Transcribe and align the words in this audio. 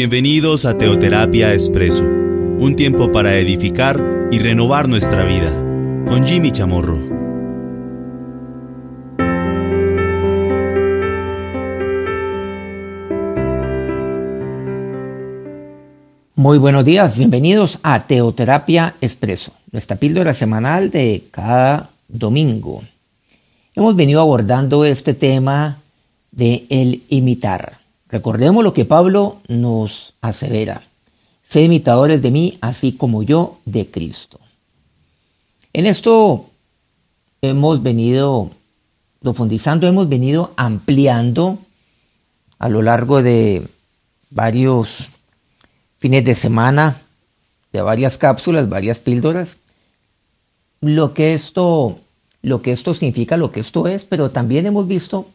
Bienvenidos 0.00 0.64
a 0.64 0.78
Teoterapia 0.78 1.52
Expreso, 1.52 2.04
un 2.04 2.74
tiempo 2.74 3.12
para 3.12 3.36
edificar 3.36 4.02
y 4.30 4.38
renovar 4.38 4.88
nuestra 4.88 5.24
vida, 5.24 5.50
con 6.08 6.26
Jimmy 6.26 6.50
Chamorro. 6.52 6.96
Muy 16.34 16.56
buenos 16.56 16.86
días, 16.86 17.18
bienvenidos 17.18 17.78
a 17.82 18.06
Teoterapia 18.06 18.94
Expreso, 19.02 19.52
nuestra 19.70 19.98
píldora 19.98 20.32
semanal 20.32 20.90
de 20.90 21.24
cada 21.30 21.90
domingo. 22.08 22.82
Hemos 23.74 23.94
venido 23.94 24.22
abordando 24.22 24.86
este 24.86 25.12
tema 25.12 25.76
de 26.32 26.64
el 26.70 27.02
imitar. 27.10 27.79
Recordemos 28.10 28.64
lo 28.64 28.72
que 28.72 28.84
Pablo 28.84 29.38
nos 29.48 30.14
asevera. 30.20 30.82
Sé 31.42 31.62
imitadores 31.62 32.22
de 32.22 32.30
mí, 32.30 32.58
así 32.60 32.92
como 32.92 33.22
yo 33.22 33.58
de 33.64 33.86
Cristo. 33.86 34.40
En 35.72 35.86
esto 35.86 36.50
hemos 37.42 37.82
venido 37.82 38.50
profundizando, 39.20 39.86
hemos 39.86 40.08
venido 40.08 40.52
ampliando 40.56 41.58
a 42.58 42.68
lo 42.68 42.82
largo 42.82 43.22
de 43.22 43.66
varios 44.30 45.10
fines 45.98 46.24
de 46.24 46.34
semana, 46.34 47.00
de 47.72 47.82
varias 47.82 48.16
cápsulas, 48.16 48.68
varias 48.68 48.98
píldoras, 48.98 49.58
lo 50.80 51.14
que 51.14 51.34
esto, 51.34 51.98
lo 52.42 52.62
que 52.62 52.72
esto 52.72 52.94
significa, 52.94 53.36
lo 53.36 53.52
que 53.52 53.60
esto 53.60 53.86
es, 53.86 54.04
pero 54.04 54.30
también 54.30 54.66
hemos 54.66 54.88
visto 54.88 55.26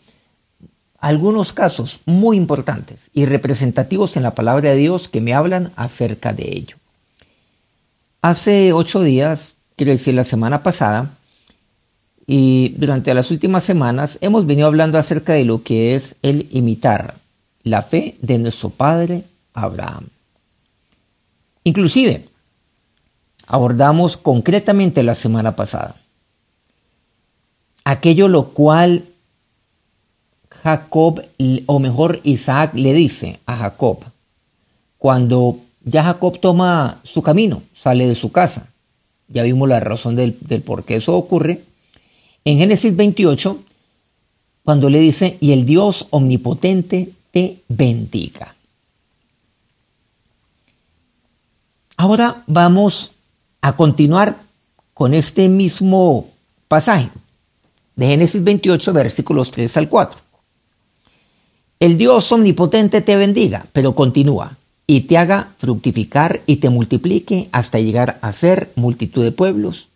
algunos 1.06 1.53
casos 1.53 2.00
muy 2.08 2.36
importantes 2.36 3.11
y 3.14 3.25
representativos 3.25 4.17
en 4.17 4.23
la 4.23 4.34
palabra 4.34 4.72
de 4.72 4.78
Dios 4.78 5.08
que 5.08 5.22
me 5.22 5.36
hablan 5.36 5.72
acerca 5.75 6.34
de 6.34 6.50
ello. 6.50 6.78
Hace 8.23 8.73
ocho 8.73 9.03
días, 9.03 9.53
quiero 9.76 9.92
decir 9.92 10.16
la 10.16 10.23
semana 10.23 10.64
pasada, 10.64 11.11
y 12.26 12.70
durante 12.78 13.14
las 13.14 13.30
últimas 13.30 13.64
semanas 13.64 14.17
hemos 14.20 14.48
venido 14.48 14.66
hablando 14.66 14.98
acerca 14.98 15.33
de 15.33 15.45
lo 15.45 15.61
que 15.61 15.94
es 15.94 16.16
el 16.23 16.48
imitar 16.50 17.14
la 17.61 17.83
fe 17.83 18.17
de 18.23 18.39
nuestro 18.39 18.72
padre 18.72 19.26
Abraham. 19.53 20.08
Inclusive, 21.66 22.30
abordamos 23.45 24.17
concretamente 24.17 25.03
la 25.03 25.14
semana 25.14 25.56
pasada 25.56 25.98
aquello 27.83 28.28
lo 28.28 28.48
cual 28.48 29.03
Jacob, 30.66 31.21
o 31.67 31.77
mejor 31.77 32.21
Isaac 32.23 32.73
le 32.73 32.91
dice 32.94 33.39
a 33.45 33.55
Jacob, 33.55 33.99
cuando 34.97 35.59
ya 35.83 36.03
Jacob 36.03 36.39
toma 36.39 37.02
su 37.03 37.21
camino, 37.21 37.61
sale 37.75 38.08
de 38.08 38.16
su 38.16 38.31
casa, 38.31 38.66
ya 39.27 39.43
vimos 39.43 39.69
la 39.69 39.80
razón 39.80 40.16
del, 40.16 40.33
por 40.66 40.83
qué 40.83 40.95
eso 40.95 41.16
ocurre, 41.16 41.61
en 42.45 42.58
Génesis 42.58 42.95
28, 42.95 43.59
cuando 44.63 44.89
le 44.89 44.99
dice, 45.02 45.38
y 45.39 45.52
el 45.52 45.67
Dios 45.67 46.08
omnipotente 46.09 47.11
te 47.30 47.59
bendiga. 47.67 48.55
Ahora 51.95 52.43
vamos 52.47 53.11
a 53.61 53.75
continuar 53.75 54.36
con 54.95 55.13
este 55.13 55.47
mismo 55.47 56.27
pasaje 56.67 57.11
de 57.95 58.08
Génesis 58.08 58.43
28, 58.43 58.93
versículos 58.93 59.52
3 59.52 59.77
al 59.77 59.89
4. 59.89 60.25
El 61.80 61.98
Dios 61.98 62.31
omnipotente 62.31 63.02
te 63.02 63.16
bendiga, 63.18 63.66
pero 63.73 63.95
continúa, 63.95 64.58
y 64.88 65.02
te 65.02 65.17
haga 65.17 65.49
fructificar 65.58 66.42
y 66.45 66.58
te 66.58 66.70
multiplique 66.70 67.49
hasta 67.52 67.80
llegar 67.80 68.17
a 68.22 68.32
ser 68.32 68.72
multitud 68.76 69.23
de 69.23 69.32
pueblos, 69.32 69.89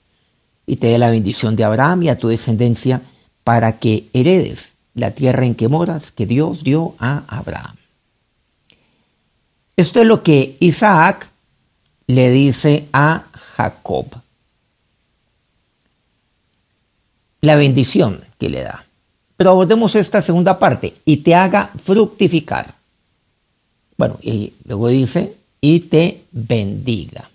y 0.65 0.75
te 0.75 0.87
dé 0.87 0.97
la 0.97 1.09
bendición 1.09 1.55
de 1.55 1.63
Abraham 1.63 2.03
y 2.03 2.09
a 2.09 2.17
tu 2.17 2.27
descendencia, 2.27 3.01
para 3.43 3.79
que 3.79 4.07
heredes 4.13 4.73
la 4.93 5.11
tierra 5.11 5.45
en 5.45 5.55
que 5.55 5.67
moras, 5.69 6.11
que 6.11 6.25
Dios 6.25 6.63
dio 6.63 6.95
a 6.99 7.23
Abraham. 7.27 7.75
Esto 9.77 10.01
es 10.01 10.07
lo 10.07 10.23
que 10.23 10.57
Isaac 10.59 11.31
le 12.05 12.29
dice 12.31 12.87
a 12.91 13.23
Jacob. 13.55 14.07
La 17.39 17.55
bendición 17.55 18.25
que 18.37 18.49
le 18.49 18.63
da. 18.63 18.88
Pero 19.39 19.51
abordemos 19.51 19.95
esta 19.95 20.21
segunda 20.21 20.59
parte, 20.59 20.95
y 21.05 21.15
te 21.23 21.33
haga 21.33 21.71
fructificar. 21.81 22.75
Bueno, 23.95 24.17
y 24.21 24.51
luego 24.65 24.89
dice, 24.89 25.33
y 25.61 25.79
te 25.79 26.25
bendiga. 26.29 27.29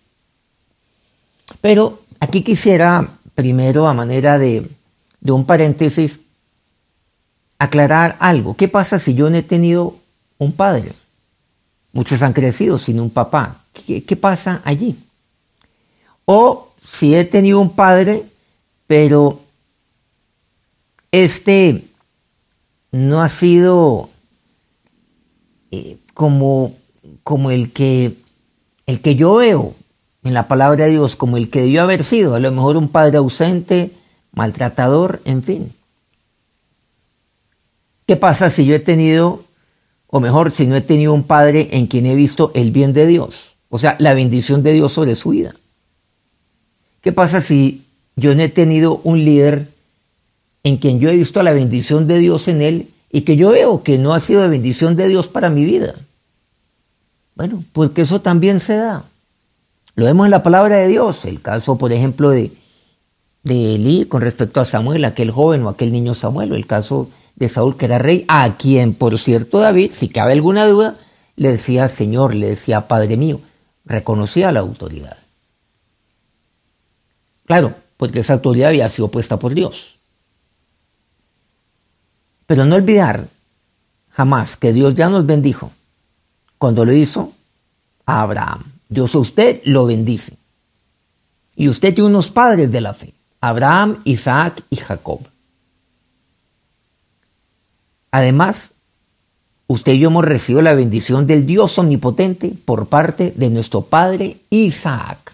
Pero 1.63 2.03
aquí 2.21 2.43
quisiera 2.43 3.09
primero, 3.35 3.89
a 3.89 3.95
manera 3.95 4.39
de, 4.39 4.69
de 5.19 5.33
un 5.33 5.47
paréntesis, 5.47 6.21
aclarar 7.59 8.19
algo. 8.21 8.55
¿Qué 8.55 8.69
pasa 8.69 8.99
si 8.99 9.15
yo 9.15 9.31
no 9.31 9.39
he 9.39 9.43
tenido 9.43 9.97
un 10.37 10.53
padre? 10.53 10.93
Muchos 11.95 12.21
han 12.21 12.35
crecido 12.35 12.77
sin 12.77 13.01
un 13.01 13.09
papá. 13.09 13.65
¿Qué, 13.73 14.05
qué 14.05 14.17
pasa 14.17 14.61
allí? 14.67 14.99
O 16.27 16.69
si 16.87 17.15
he 17.15 17.25
tenido 17.25 17.61
un 17.61 17.71
padre, 17.75 18.25
pero 18.87 19.41
este 21.11 21.83
no 22.95 23.23
ha 23.23 23.29
sido 23.29 24.09
eh, 25.73 25.97
como, 26.15 26.75
como 27.25 27.51
el, 27.51 27.73
que, 27.73 28.13
el 28.87 29.01
que 29.01 29.17
yo 29.17 29.35
veo 29.35 29.75
en 30.23 30.33
la 30.33 30.47
palabra 30.47 30.85
de 30.85 30.93
Dios, 30.93 31.17
como 31.17 31.37
el 31.37 31.51
que 31.51 31.63
debió 31.63 31.83
haber 31.83 32.05
sido, 32.05 32.37
a 32.37 32.39
lo 32.39 32.53
mejor 32.53 32.77
un 32.77 32.89
padre 32.89 33.19
ausente, 33.19 33.91
maltratador, 34.31 35.21
en 35.25 35.43
fin. 35.43 35.73
¿Qué 38.07 38.15
pasa 38.15 38.49
si 38.51 38.65
yo 38.65 38.77
he 38.77 38.81
tenido, 38.81 39.43
o 40.07 40.21
mejor, 40.21 40.53
si 40.53 40.65
no 40.65 40.77
he 40.77 40.81
tenido 40.81 41.15
un 41.15 41.25
padre 41.25 41.71
en 41.73 41.89
quien 41.89 42.07
he 42.07 42.15
visto 42.15 42.53
el 42.55 42.71
bien 42.71 42.93
de 42.93 43.09
Dios? 43.09 43.57
O 43.71 43.81
sea, 43.81 43.97
la 43.99 44.15
bendición 44.15 44.63
de 44.63 44.73
Dios 44.73 44.93
sobre 44.93 45.17
su 45.17 45.31
vida. 45.31 45.53
¿Qué 47.01 47.11
pasa 47.11 47.41
si 47.41 47.83
yo 48.15 48.37
no 48.37 48.43
he 48.43 48.49
tenido 48.49 49.01
un 49.03 49.25
líder 49.25 49.74
en 50.65 50.79
quien 50.79 50.99
yo 50.99 51.11
he 51.11 51.17
visto 51.17 51.43
la 51.43 51.53
bendición 51.53 52.07
de 52.07 52.19
Dios 52.19 52.49
en 52.49 52.61
él 52.61 52.89
y 53.13 53.21
que 53.21 53.37
yo 53.37 53.51
veo 53.51 53.83
que 53.83 53.99
no 53.99 54.15
ha 54.15 54.21
sido 54.21 54.43
de 54.43 54.49
bendición 54.49 54.97
de 54.97 55.07
Dios 55.07 55.29
para 55.29 55.51
mi 55.51 55.65
vida. 55.65 55.95
Bueno, 57.37 57.63
porque 57.73 58.03
eso 58.03 58.21
también 58.21 58.59
se 58.59 58.77
da. 58.77 59.05
Lo 59.95 60.07
vemos 60.07 60.27
en 60.27 60.31
la 60.31 60.43
palabra 60.43 60.77
de 60.77 60.89
Dios. 60.89 61.25
El 61.27 61.41
caso, 61.41 61.79
por 61.79 61.93
ejemplo, 61.93 62.31
de, 62.31 62.51
de 63.45 63.75
Elí 63.77 64.07
con 64.07 64.23
respecto 64.23 64.61
a 64.61 64.65
Samuel, 64.65 65.05
aquel 65.05 65.31
joven 65.31 65.63
o 65.63 65.69
aquel 65.69 65.93
niño 65.93 66.15
Samuel, 66.15 66.53
o 66.53 66.57
el 66.57 66.67
caso 66.67 67.09
de 67.37 67.49
Saúl, 67.49 67.77
que 67.77 67.85
era 67.85 67.99
rey, 67.99 68.25
a 68.29 68.57
quien, 68.57 68.95
por 68.95 69.19
cierto, 69.19 69.59
David, 69.59 69.93
si 69.95 70.09
cabe 70.09 70.33
alguna 70.33 70.67
duda, 70.67 70.97
le 71.37 71.53
decía 71.53 71.89
Señor, 71.89 72.35
le 72.35 72.49
decía 72.49 72.89
Padre 72.89 73.17
mío, 73.17 73.41
reconocía 73.85 74.51
la 74.51 74.61
autoridad. 74.61 75.19
Claro, 77.47 77.75
porque 77.97 78.21
esa 78.21 78.35
autoridad 78.35 78.71
había 78.71 78.89
sido 78.89 79.09
puesta 79.09 79.39
por 79.39 79.55
Dios. 79.55 79.94
Pero 82.47 82.65
no 82.65 82.77
olvidar 82.77 83.29
jamás 84.11 84.57
que 84.57 84.73
Dios 84.73 84.95
ya 84.95 85.09
nos 85.09 85.27
bendijo 85.27 85.73
cuando 86.59 86.85
lo 86.85 86.93
hizo 86.93 87.33
a 88.07 88.23
Abraham. 88.23 88.63
Dios 88.89 89.15
a 89.15 89.19
usted 89.19 89.61
lo 89.65 89.87
bendice. 89.87 90.37
Y 91.57 91.69
usted 91.69 91.95
tiene 91.95 92.11
unos 92.11 92.31
padres 92.31 92.71
de 92.71 92.81
la 92.81 92.95
fe, 92.95 93.15
Abraham, 93.41 94.01
Isaac 94.05 94.63
y 94.71 94.77
Jacob. 94.77 95.21
Además, 98.11 98.73
usted 99.67 99.93
y 99.93 99.99
yo 100.01 100.09
hemos 100.09 100.25
recibido 100.25 100.63
la 100.63 100.75
bendición 100.75 101.27
del 101.27 101.47
Dios 101.47 101.79
omnipotente 101.79 102.53
por 102.65 102.87
parte 102.87 103.33
de 103.37 103.51
nuestro 103.51 103.83
padre 103.83 104.37
Isaac. 104.51 105.33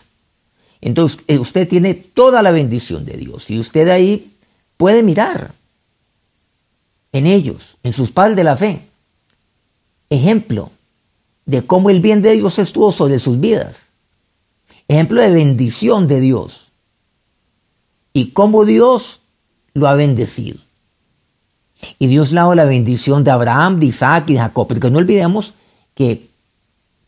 Entonces, 0.80 1.22
eh, 1.26 1.38
usted 1.38 1.68
tiene 1.68 1.94
toda 1.94 2.42
la 2.42 2.50
bendición 2.50 3.04
de 3.04 3.18
Dios 3.18 3.50
y 3.50 3.58
usted 3.58 3.88
ahí 3.88 4.32
puede 4.76 5.02
mirar 5.02 5.52
en 7.12 7.26
ellos, 7.26 7.76
en 7.82 7.92
sus 7.92 8.10
padres 8.10 8.36
de 8.36 8.44
la 8.44 8.56
fe, 8.56 8.80
ejemplo 10.10 10.70
de 11.46 11.62
cómo 11.66 11.90
el 11.90 12.00
bien 12.00 12.22
de 12.22 12.32
Dios 12.32 12.58
estuvo 12.58 12.92
sobre 12.92 13.18
sus 13.18 13.40
vidas, 13.40 13.88
ejemplo 14.88 15.20
de 15.20 15.30
bendición 15.30 16.06
de 16.06 16.20
Dios 16.20 16.72
y 18.12 18.30
cómo 18.30 18.64
Dios 18.64 19.20
lo 19.74 19.88
ha 19.88 19.94
bendecido. 19.94 20.58
Y 21.98 22.08
Dios 22.08 22.32
le 22.32 22.40
ha 22.40 22.42
dado 22.42 22.54
la 22.54 22.64
bendición 22.64 23.24
de 23.24 23.30
Abraham, 23.30 23.80
de 23.80 23.86
Isaac 23.86 24.24
y 24.28 24.34
de 24.34 24.40
Jacob, 24.40 24.68
porque 24.68 24.90
no 24.90 24.98
olvidemos 24.98 25.54
que 25.94 26.28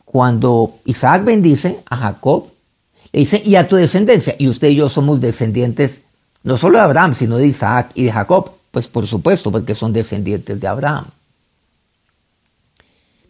cuando 0.03 0.75
Isaac 0.85 1.23
bendice 1.23 1.79
a 1.89 1.97
Jacob, 1.97 2.47
le 3.11 3.19
dice, 3.19 3.41
y 3.45 3.55
a 3.55 3.67
tu 3.67 3.75
descendencia, 3.75 4.35
y 4.39 4.47
usted 4.47 4.69
y 4.69 4.75
yo 4.75 4.89
somos 4.89 5.21
descendientes 5.21 6.01
no 6.43 6.57
solo 6.57 6.77
de 6.77 6.83
Abraham, 6.83 7.13
sino 7.13 7.37
de 7.37 7.47
Isaac 7.47 7.91
y 7.93 8.05
de 8.05 8.11
Jacob. 8.11 8.51
Pues 8.73 8.87
por 8.87 9.05
supuesto, 9.05 9.51
porque 9.51 9.75
son 9.75 9.93
descendientes 9.93 10.59
de 10.59 10.67
Abraham. 10.67 11.05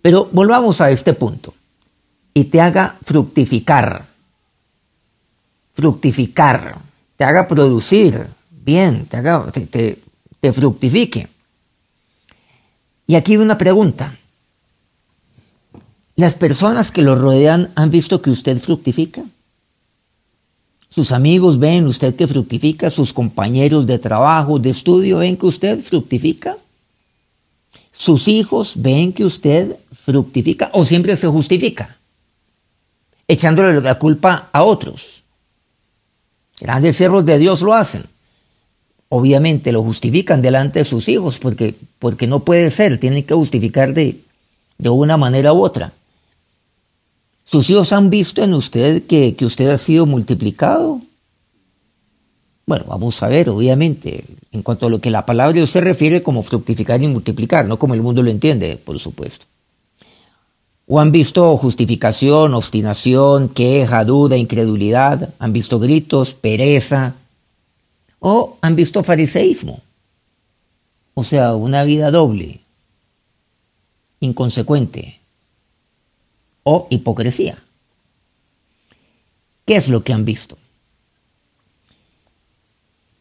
Pero 0.01 0.29
volvamos 0.31 0.79
a 0.79 0.89
este 0.89 1.13
punto. 1.13 1.53
Y 2.33 2.45
te 2.45 2.61
haga 2.61 2.97
fructificar. 3.01 4.05
Fructificar. 5.73 6.77
Te 7.17 7.25
haga 7.25 7.45
producir. 7.45 8.25
Bien, 8.51 9.05
te, 9.05 9.17
haga, 9.17 9.51
te, 9.51 9.99
te 10.39 10.53
fructifique. 10.53 11.27
Y 13.05 13.15
aquí 13.15 13.35
una 13.35 13.57
pregunta. 13.57 14.17
¿Las 16.15 16.35
personas 16.35 16.89
que 16.89 17.01
lo 17.01 17.17
rodean 17.17 17.69
han 17.75 17.91
visto 17.91 18.21
que 18.21 18.29
usted 18.29 18.57
fructifica? 18.59 19.23
Sus 20.93 21.11
amigos 21.11 21.57
ven 21.57 21.87
usted 21.87 22.15
que 22.15 22.27
fructifica, 22.27 22.91
sus 22.91 23.13
compañeros 23.13 23.87
de 23.87 23.97
trabajo, 23.97 24.59
de 24.59 24.69
estudio 24.69 25.17
ven 25.17 25.37
que 25.37 25.47
usted 25.47 25.79
fructifica. 25.79 26.57
Sus 27.91 28.27
hijos 28.27 28.73
ven 28.75 29.11
que 29.11 29.25
usted 29.25 29.75
fructifica 29.91 30.69
o 30.73 30.85
siempre 30.85 31.17
se 31.17 31.27
justifica, 31.27 31.97
echándole 33.27 33.81
la 33.81 33.97
culpa 33.97 34.49
a 34.51 34.63
otros. 34.63 35.23
Grandes 36.59 36.95
siervos 36.95 37.25
de 37.25 37.39
Dios 37.39 37.63
lo 37.63 37.73
hacen. 37.73 38.03
Obviamente 39.09 39.71
lo 39.71 39.81
justifican 39.81 40.43
delante 40.43 40.79
de 40.79 40.85
sus 40.85 41.07
hijos 41.07 41.39
porque, 41.39 41.73
porque 41.97 42.27
no 42.27 42.41
puede 42.41 42.69
ser, 42.69 42.99
tienen 42.99 43.23
que 43.23 43.33
justificar 43.33 43.95
de, 43.95 44.19
de 44.77 44.89
una 44.89 45.17
manera 45.17 45.53
u 45.53 45.63
otra. 45.63 45.91
¿Sus 47.43 47.69
hijos 47.69 47.93
han 47.93 48.09
visto 48.09 48.43
en 48.43 48.53
usted 48.53 49.03
que, 49.03 49.35
usted 49.41 49.69
ha 49.69 49.77
sido 49.77 50.05
multiplicado? 50.05 51.01
Bueno, 52.65 52.85
vamos 52.87 53.21
a 53.21 53.27
ver, 53.27 53.49
obviamente, 53.49 54.23
en 54.51 54.63
cuanto 54.63 54.87
a 54.87 54.89
lo 54.89 55.01
que 55.01 55.11
la 55.11 55.25
palabra 55.25 55.59
de 55.59 55.67
se 55.67 55.81
refiere 55.81 56.23
como 56.23 56.43
fructificar 56.43 57.01
y 57.01 57.07
multiplicar, 57.07 57.67
no 57.67 57.77
como 57.77 57.93
el 57.93 58.01
mundo 58.01 58.23
lo 58.23 58.31
entiende, 58.31 58.77
por 58.77 58.97
supuesto. 58.99 59.45
¿O 60.87 60.99
han 60.99 61.11
visto 61.11 61.55
justificación, 61.57 62.53
obstinación, 62.53 63.49
queja, 63.49 64.05
duda, 64.05 64.37
incredulidad? 64.37 65.33
¿Han 65.39 65.53
visto 65.53 65.79
gritos, 65.79 66.33
pereza? 66.33 67.15
¿O 68.19 68.57
han 68.61 68.75
visto 68.75 69.03
fariseísmo? 69.03 69.81
O 71.13 71.23
sea, 71.23 71.55
una 71.55 71.83
vida 71.83 72.09
doble, 72.11 72.61
inconsecuente, 74.19 75.19
o 76.63 76.87
hipocresía. 76.89 77.57
¿Qué 79.65 79.75
es 79.75 79.89
lo 79.89 80.03
que 80.03 80.13
han 80.13 80.25
visto? 80.25 80.57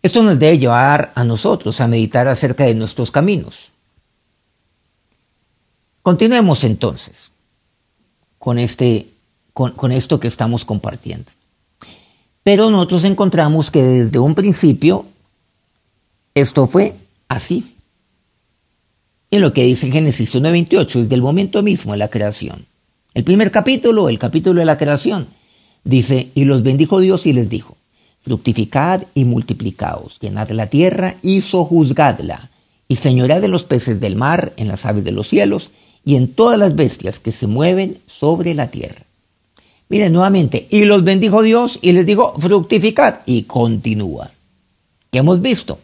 Esto 0.02 0.22
nos 0.22 0.38
debe 0.38 0.58
llevar 0.58 1.12
a 1.14 1.22
nosotros 1.22 1.80
a 1.80 1.86
meditar 1.86 2.26
acerca 2.26 2.64
de 2.64 2.74
nuestros 2.74 3.10
caminos. 3.10 3.70
Continuemos 6.02 6.64
entonces 6.64 7.30
con, 8.38 8.58
este, 8.58 9.06
con, 9.52 9.92
esto 9.92 10.18
que 10.18 10.26
estamos 10.26 10.64
compartiendo. 10.64 11.30
Pero 12.42 12.70
nosotros 12.70 13.04
encontramos 13.04 13.70
que 13.70 13.82
desde 13.82 14.18
un 14.18 14.34
principio 14.34 15.06
esto 16.34 16.66
fue 16.66 16.96
así. 17.28 17.76
Y 19.30 19.38
lo 19.38 19.52
que 19.52 19.62
dice 19.62 19.92
Génesis 19.92 20.34
1.28, 20.34 21.02
desde 21.02 21.14
el 21.14 21.22
momento 21.22 21.62
mismo 21.62 21.92
de 21.92 21.98
la 21.98 22.08
creación. 22.08 22.66
El 23.14 23.24
primer 23.24 23.50
capítulo, 23.50 24.08
el 24.08 24.18
capítulo 24.18 24.60
de 24.60 24.66
la 24.66 24.78
creación, 24.78 25.26
dice, 25.84 26.30
y 26.34 26.44
los 26.44 26.62
bendijo 26.62 26.98
Dios 27.00 27.26
y 27.26 27.34
les 27.34 27.50
dijo, 27.50 27.76
fructificad 28.22 29.02
y 29.14 29.24
multiplicaos, 29.24 30.18
llenad 30.18 30.48
la 30.50 30.68
tierra 30.68 31.16
y 31.20 31.42
sojuzgadla, 31.42 32.50
y 32.88 32.96
señoread 32.96 33.42
de 33.42 33.48
los 33.48 33.64
peces 33.64 34.00
del 34.00 34.16
mar, 34.16 34.54
en 34.56 34.68
las 34.68 34.86
aves 34.86 35.04
de 35.04 35.12
los 35.12 35.28
cielos, 35.28 35.72
y 36.04 36.16
en 36.16 36.32
todas 36.32 36.58
las 36.58 36.74
bestias 36.74 37.20
que 37.20 37.32
se 37.32 37.46
mueven 37.46 37.98
sobre 38.06 38.54
la 38.54 38.70
tierra. 38.70 39.02
Miren 39.90 40.14
nuevamente, 40.14 40.66
y 40.70 40.84
los 40.86 41.04
bendijo 41.04 41.42
Dios 41.42 41.78
y 41.82 41.92
les 41.92 42.06
dijo, 42.06 42.34
fructificad, 42.38 43.20
y 43.26 43.42
continúa. 43.42 44.30
¿Qué 45.10 45.18
hemos 45.18 45.42
visto? 45.42 45.78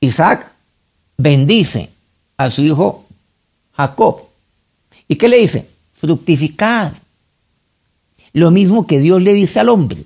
Isaac 0.00 0.50
bendice 1.18 1.90
a 2.38 2.48
su 2.48 2.62
hijo 2.62 3.04
Jacob 3.72 4.33
¿Y 5.08 5.16
qué 5.16 5.28
le 5.28 5.38
dice? 5.38 5.68
Fructificad. 5.94 6.92
Lo 8.32 8.50
mismo 8.50 8.86
que 8.86 8.98
Dios 8.98 9.22
le 9.22 9.32
dice 9.32 9.60
al 9.60 9.68
hombre. 9.68 10.04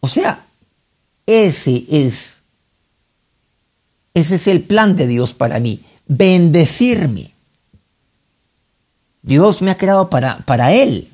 O 0.00 0.08
sea, 0.08 0.46
ese 1.26 1.84
es, 1.88 2.38
ese 4.14 4.36
es 4.36 4.46
el 4.46 4.62
plan 4.62 4.96
de 4.96 5.06
Dios 5.06 5.34
para 5.34 5.58
mí, 5.58 5.80
bendecirme. 6.06 7.32
Dios 9.22 9.62
me 9.62 9.72
ha 9.72 9.76
creado 9.76 10.08
para, 10.08 10.38
para 10.38 10.72
Él. 10.72 11.08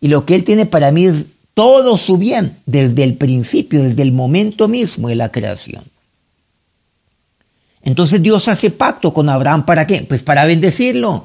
Y 0.00 0.08
lo 0.08 0.24
que 0.24 0.34
Él 0.34 0.44
tiene 0.44 0.64
para 0.64 0.90
mí 0.92 1.06
es 1.06 1.26
todo 1.54 1.98
su 1.98 2.18
bien 2.18 2.56
desde 2.66 3.04
el 3.04 3.16
principio, 3.16 3.82
desde 3.82 4.02
el 4.02 4.12
momento 4.12 4.68
mismo 4.68 5.08
de 5.08 5.16
la 5.16 5.30
creación. 5.30 5.84
Entonces 7.82 8.22
Dios 8.22 8.48
hace 8.48 8.70
pacto 8.70 9.12
con 9.12 9.28
Abraham 9.28 9.64
para 9.64 9.86
qué? 9.86 10.02
Pues 10.02 10.22
para 10.22 10.44
bendecirlo. 10.44 11.24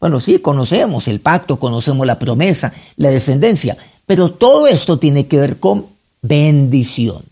Bueno, 0.00 0.20
sí, 0.20 0.38
conocemos 0.38 1.08
el 1.08 1.20
pacto, 1.20 1.58
conocemos 1.58 2.06
la 2.06 2.18
promesa, 2.18 2.72
la 2.96 3.10
descendencia, 3.10 3.76
pero 4.06 4.30
todo 4.30 4.68
esto 4.68 4.98
tiene 4.98 5.26
que 5.26 5.38
ver 5.38 5.58
con 5.58 5.86
bendición. 6.22 7.22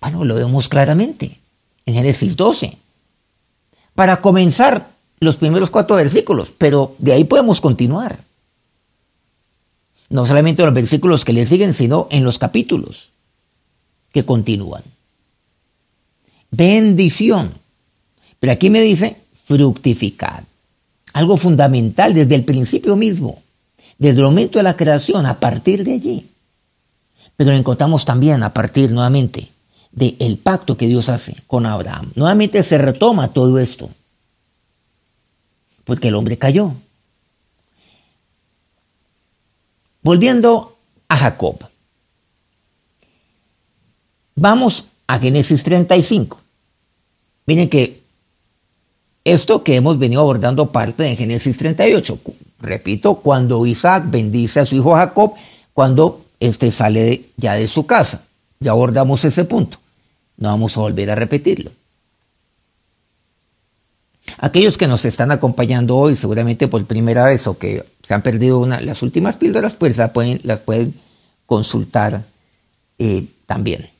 Bueno, 0.00 0.24
lo 0.24 0.34
vemos 0.36 0.68
claramente 0.68 1.38
en 1.84 1.94
Génesis 1.94 2.36
12. 2.36 2.76
Para 3.94 4.20
comenzar 4.20 4.88
los 5.18 5.36
primeros 5.36 5.70
cuatro 5.70 5.96
versículos, 5.96 6.52
pero 6.56 6.94
de 6.98 7.12
ahí 7.12 7.24
podemos 7.24 7.60
continuar. 7.60 8.18
No 10.08 10.26
solamente 10.26 10.62
en 10.62 10.66
los 10.66 10.74
versículos 10.74 11.24
que 11.24 11.32
le 11.32 11.46
siguen, 11.46 11.74
sino 11.74 12.06
en 12.10 12.22
los 12.22 12.38
capítulos 12.38 13.10
que 14.12 14.24
continúan 14.24 14.82
bendición. 16.56 17.52
Pero 18.40 18.52
aquí 18.52 18.70
me 18.70 18.80
dice 18.80 19.16
fructificar. 19.44 20.44
Algo 21.12 21.36
fundamental 21.36 22.14
desde 22.14 22.34
el 22.34 22.44
principio 22.44 22.96
mismo, 22.96 23.42
desde 23.98 24.20
el 24.20 24.26
momento 24.26 24.58
de 24.58 24.64
la 24.64 24.76
creación, 24.76 25.24
a 25.24 25.40
partir 25.40 25.84
de 25.84 25.94
allí. 25.94 26.30
Pero 27.36 27.52
lo 27.52 27.56
encontramos 27.56 28.04
también 28.04 28.42
a 28.42 28.52
partir 28.52 28.92
nuevamente 28.92 29.48
del 29.92 30.36
pacto 30.36 30.76
que 30.76 30.86
Dios 30.86 31.08
hace 31.08 31.36
con 31.46 31.64
Abraham. 31.64 32.12
Nuevamente 32.14 32.62
se 32.62 32.76
retoma 32.76 33.28
todo 33.28 33.58
esto. 33.58 33.88
Porque 35.84 36.08
el 36.08 36.14
hombre 36.14 36.36
cayó. 36.36 36.72
Volviendo 40.02 40.76
a 41.08 41.16
Jacob. 41.16 41.58
Vamos 44.34 44.88
a 45.06 45.18
Génesis 45.18 45.62
35. 45.62 46.45
Miren 47.46 47.68
que 47.68 48.02
esto 49.24 49.64
que 49.64 49.76
hemos 49.76 49.98
venido 49.98 50.20
abordando 50.20 50.70
parte 50.70 51.02
de 51.04 51.16
Génesis 51.16 51.58
38. 51.58 52.20
Repito, 52.60 53.16
cuando 53.16 53.66
Isaac 53.66 54.04
bendice 54.06 54.60
a 54.60 54.64
su 54.64 54.76
hijo 54.76 54.94
Jacob, 54.94 55.34
cuando 55.72 56.24
éste 56.40 56.70
sale 56.70 57.26
ya 57.36 57.54
de 57.54 57.66
su 57.66 57.86
casa. 57.86 58.22
Ya 58.60 58.72
abordamos 58.72 59.24
ese 59.24 59.44
punto. 59.44 59.78
No 60.36 60.48
vamos 60.48 60.76
a 60.76 60.80
volver 60.80 61.10
a 61.10 61.14
repetirlo. 61.14 61.70
Aquellos 64.38 64.76
que 64.76 64.88
nos 64.88 65.04
están 65.04 65.30
acompañando 65.30 65.96
hoy, 65.96 66.16
seguramente 66.16 66.68
por 66.68 66.84
primera 66.84 67.24
vez 67.24 67.46
o 67.46 67.58
que 67.58 67.84
se 68.02 68.14
han 68.14 68.22
perdido 68.22 68.58
una, 68.58 68.80
las 68.80 69.02
últimas 69.02 69.36
píldoras, 69.36 69.76
pues 69.76 69.96
las 69.96 70.10
pueden, 70.10 70.40
las 70.42 70.60
pueden 70.60 70.94
consultar 71.46 72.24
eh, 72.98 73.24
también. 73.46 73.95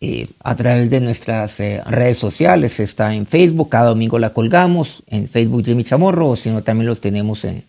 Eh, 0.00 0.28
a 0.44 0.54
través 0.54 0.90
de 0.90 1.00
nuestras 1.00 1.58
eh, 1.58 1.82
redes 1.84 2.18
sociales. 2.18 2.78
Está 2.78 3.14
en 3.14 3.26
Facebook, 3.26 3.68
cada 3.68 3.88
domingo 3.88 4.18
la 4.18 4.32
colgamos, 4.32 5.02
en 5.08 5.28
Facebook 5.28 5.64
Jimmy 5.64 5.82
Chamorro, 5.82 6.28
o 6.30 6.36
si 6.36 6.50
no, 6.50 6.62
también 6.62 6.86
los 6.86 7.00
tenemos 7.00 7.44
en, 7.44 7.64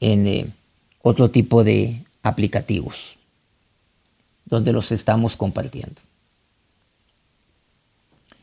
en 0.00 0.26
eh, 0.26 0.46
otro 1.02 1.30
tipo 1.30 1.62
de 1.62 2.02
aplicativos 2.22 3.16
donde 4.44 4.72
los 4.72 4.90
estamos 4.90 5.36
compartiendo. 5.36 6.00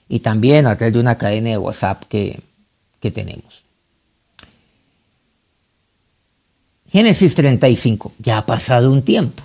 Y 0.07 0.21
también 0.21 0.65
a 0.65 0.77
través 0.77 0.93
de 0.93 1.01
una 1.01 1.17
cadena 1.17 1.49
de 1.49 1.57
WhatsApp 1.57 2.05
que, 2.07 2.39
que 3.01 3.11
tenemos. 3.11 3.65
Génesis 6.89 7.35
35, 7.35 8.13
ya 8.19 8.37
ha 8.37 8.45
pasado 8.45 8.93
un 8.93 9.01
tiempo. 9.01 9.43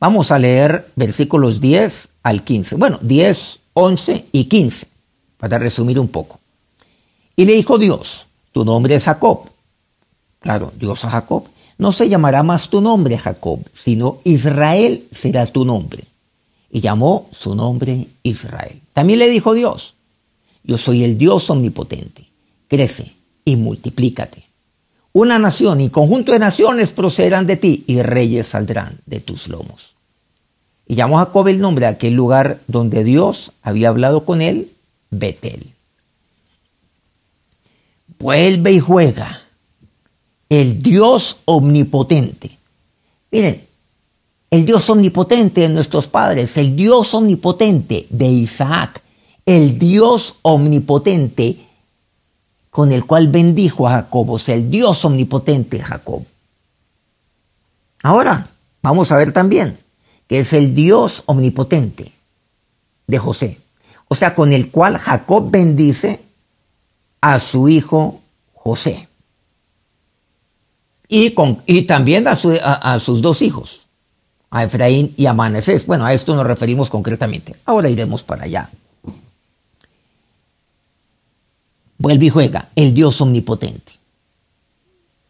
Vamos 0.00 0.32
a 0.32 0.38
leer 0.38 0.90
versículos 0.96 1.60
10 1.60 2.08
al 2.22 2.42
15. 2.42 2.76
Bueno, 2.76 2.98
10, 3.02 3.60
11 3.74 4.26
y 4.32 4.44
15, 4.44 4.86
para 5.36 5.58
resumir 5.58 6.00
un 6.00 6.08
poco. 6.08 6.40
Y 7.36 7.44
le 7.44 7.52
dijo 7.52 7.78
Dios, 7.78 8.26
tu 8.52 8.64
nombre 8.64 8.94
es 8.94 9.04
Jacob. 9.04 9.50
Claro, 10.40 10.72
Dios 10.78 11.04
a 11.04 11.10
Jacob. 11.10 11.44
No 11.76 11.92
se 11.92 12.08
llamará 12.08 12.42
más 12.42 12.70
tu 12.70 12.80
nombre 12.80 13.18
Jacob, 13.18 13.60
sino 13.74 14.18
Israel 14.24 15.06
será 15.12 15.46
tu 15.46 15.64
nombre. 15.64 16.04
y 16.72 16.80
llamó 16.80 17.28
su 17.32 17.56
nombre 17.56 18.06
Israel. 18.22 18.80
También 18.92 19.18
le 19.18 19.28
dijo 19.28 19.54
Dios, 19.54 19.96
yo 20.62 20.78
soy 20.78 21.02
el 21.02 21.18
Dios 21.18 21.50
omnipotente, 21.50 22.28
crece 22.68 23.12
y 23.44 23.56
multiplícate. 23.56 24.49
Una 25.12 25.38
nación 25.38 25.80
y 25.80 25.90
conjunto 25.90 26.32
de 26.32 26.38
naciones 26.38 26.90
procederán 26.90 27.46
de 27.46 27.56
ti 27.56 27.84
y 27.86 28.02
reyes 28.02 28.48
saldrán 28.48 29.00
de 29.06 29.20
tus 29.20 29.48
lomos. 29.48 29.94
Y 30.86 30.94
llamó 30.94 31.18
Jacob 31.18 31.48
el 31.48 31.60
nombre 31.60 31.86
a 31.86 31.90
aquel 31.90 32.14
lugar 32.14 32.60
donde 32.68 33.02
Dios 33.04 33.52
había 33.62 33.88
hablado 33.88 34.24
con 34.24 34.42
él, 34.42 34.72
Betel. 35.10 35.72
Vuelve 38.18 38.72
y 38.72 38.80
juega. 38.80 39.42
El 40.48 40.82
Dios 40.82 41.38
omnipotente. 41.44 42.50
Miren, 43.30 43.64
el 44.50 44.66
Dios 44.66 44.90
omnipotente 44.90 45.62
de 45.62 45.68
nuestros 45.68 46.08
padres, 46.08 46.56
el 46.56 46.74
Dios 46.74 47.14
omnipotente 47.14 48.06
de 48.10 48.26
Isaac, 48.26 49.00
el 49.46 49.78
Dios 49.78 50.36
omnipotente 50.42 51.56
con 52.70 52.92
el 52.92 53.04
cual 53.04 53.28
bendijo 53.28 53.88
a 53.88 53.92
Jacob, 53.92 54.30
o 54.30 54.38
sea, 54.38 54.54
el 54.54 54.70
Dios 54.70 55.04
omnipotente 55.04 55.80
Jacob. 55.80 56.24
Ahora, 58.02 58.46
vamos 58.82 59.12
a 59.12 59.16
ver 59.16 59.32
también 59.32 59.78
que 60.26 60.38
es 60.38 60.52
el 60.52 60.74
Dios 60.76 61.24
omnipotente 61.26 62.12
de 63.08 63.18
José, 63.18 63.58
o 64.06 64.14
sea, 64.14 64.34
con 64.34 64.52
el 64.52 64.70
cual 64.70 64.96
Jacob 64.96 65.50
bendice 65.50 66.20
a 67.20 67.38
su 67.40 67.68
hijo 67.68 68.20
José. 68.54 69.08
Y, 71.08 71.32
con, 71.32 71.60
y 71.66 71.82
también 71.82 72.28
a, 72.28 72.32
a 72.32 72.98
sus 73.00 73.20
dos 73.20 73.42
hijos, 73.42 73.88
a 74.50 74.62
Efraín 74.62 75.12
y 75.16 75.26
a 75.26 75.34
Manasés. 75.34 75.84
Bueno, 75.84 76.04
a 76.06 76.14
esto 76.14 76.36
nos 76.36 76.46
referimos 76.46 76.88
concretamente. 76.88 77.56
Ahora 77.64 77.88
iremos 77.88 78.22
para 78.22 78.44
allá. 78.44 78.70
Vuelve 82.00 82.26
y 82.26 82.30
juega, 82.30 82.70
el 82.76 82.94
Dios 82.94 83.20
omnipotente. 83.20 83.92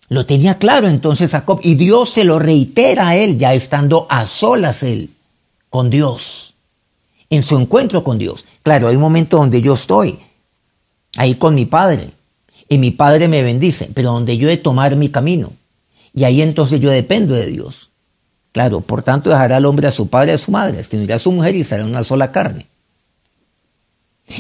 Lo 0.08 0.24
tenía 0.24 0.56
claro 0.56 0.86
entonces 0.86 1.32
Jacob 1.32 1.58
y 1.64 1.74
Dios 1.74 2.10
se 2.10 2.22
lo 2.22 2.38
reitera 2.38 3.08
a 3.08 3.16
él, 3.16 3.38
ya 3.38 3.54
estando 3.54 4.06
a 4.08 4.24
solas 4.24 4.84
él 4.84 5.10
con 5.68 5.90
Dios, 5.90 6.54
en 7.28 7.42
su 7.42 7.58
encuentro 7.58 8.04
con 8.04 8.18
Dios. 8.18 8.44
Claro, 8.62 8.86
hay 8.86 8.94
un 8.94 9.02
momento 9.02 9.36
donde 9.36 9.60
yo 9.62 9.74
estoy 9.74 10.20
ahí 11.16 11.34
con 11.34 11.56
mi 11.56 11.66
padre 11.66 12.12
y 12.68 12.78
mi 12.78 12.92
padre 12.92 13.26
me 13.26 13.42
bendice, 13.42 13.90
pero 13.92 14.12
donde 14.12 14.38
yo 14.38 14.46
he 14.46 14.52
de 14.52 14.62
tomar 14.62 14.94
mi 14.94 15.08
camino. 15.08 15.52
Y 16.14 16.22
ahí 16.22 16.40
entonces 16.40 16.80
yo 16.80 16.90
dependo 16.90 17.34
de 17.34 17.46
Dios. 17.46 17.90
Claro, 18.52 18.80
por 18.80 19.02
tanto 19.02 19.30
dejará 19.30 19.56
al 19.56 19.66
hombre 19.66 19.88
a 19.88 19.92
su 19.92 20.08
padre 20.08 20.30
y 20.30 20.34
a 20.34 20.38
su 20.38 20.52
madre, 20.52 20.84
tendrá 20.84 21.16
a 21.16 21.18
su 21.18 21.32
mujer 21.32 21.56
y 21.56 21.64
será 21.64 21.84
una 21.84 22.04
sola 22.04 22.30
carne. 22.30 22.68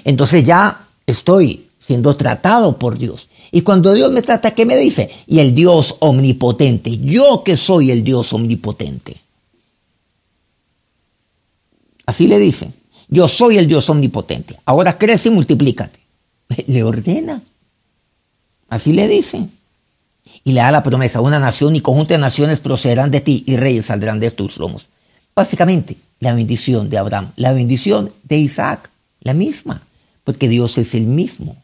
Entonces 0.04 0.44
ya 0.44 0.86
estoy 1.06 1.69
siendo 1.90 2.14
tratado 2.14 2.78
por 2.78 2.98
Dios. 2.98 3.28
Y 3.50 3.62
cuando 3.62 3.92
Dios 3.92 4.12
me 4.12 4.22
trata, 4.22 4.52
¿qué 4.52 4.64
me 4.64 4.76
dice? 4.76 5.10
Y 5.26 5.40
el 5.40 5.56
Dios 5.56 5.96
omnipotente, 5.98 6.98
yo 6.98 7.42
que 7.44 7.56
soy 7.56 7.90
el 7.90 8.04
Dios 8.04 8.32
omnipotente. 8.32 9.16
Así 12.06 12.28
le 12.28 12.38
dice, 12.38 12.70
yo 13.08 13.26
soy 13.26 13.58
el 13.58 13.66
Dios 13.66 13.90
omnipotente. 13.90 14.56
Ahora 14.66 14.98
crece 14.98 15.30
y 15.30 15.32
multiplícate. 15.32 15.98
Le 16.68 16.84
ordena. 16.84 17.42
Así 18.68 18.92
le 18.92 19.08
dice 19.08 19.48
y 20.44 20.52
le 20.52 20.60
da 20.60 20.70
la 20.70 20.84
promesa, 20.84 21.20
una 21.20 21.40
nación 21.40 21.74
y 21.74 21.80
conjunto 21.80 22.14
de 22.14 22.18
naciones 22.18 22.60
procederán 22.60 23.10
de 23.10 23.20
ti 23.20 23.42
y 23.48 23.56
reyes 23.56 23.86
saldrán 23.86 24.20
de 24.20 24.30
tus 24.30 24.58
lomos. 24.58 24.88
Básicamente, 25.34 25.96
la 26.20 26.34
bendición 26.34 26.88
de 26.88 26.98
Abraham, 26.98 27.32
la 27.34 27.52
bendición 27.52 28.12
de 28.22 28.38
Isaac, 28.38 28.90
la 29.22 29.34
misma, 29.34 29.82
porque 30.22 30.48
Dios 30.48 30.78
es 30.78 30.94
el 30.94 31.06
mismo. 31.06 31.56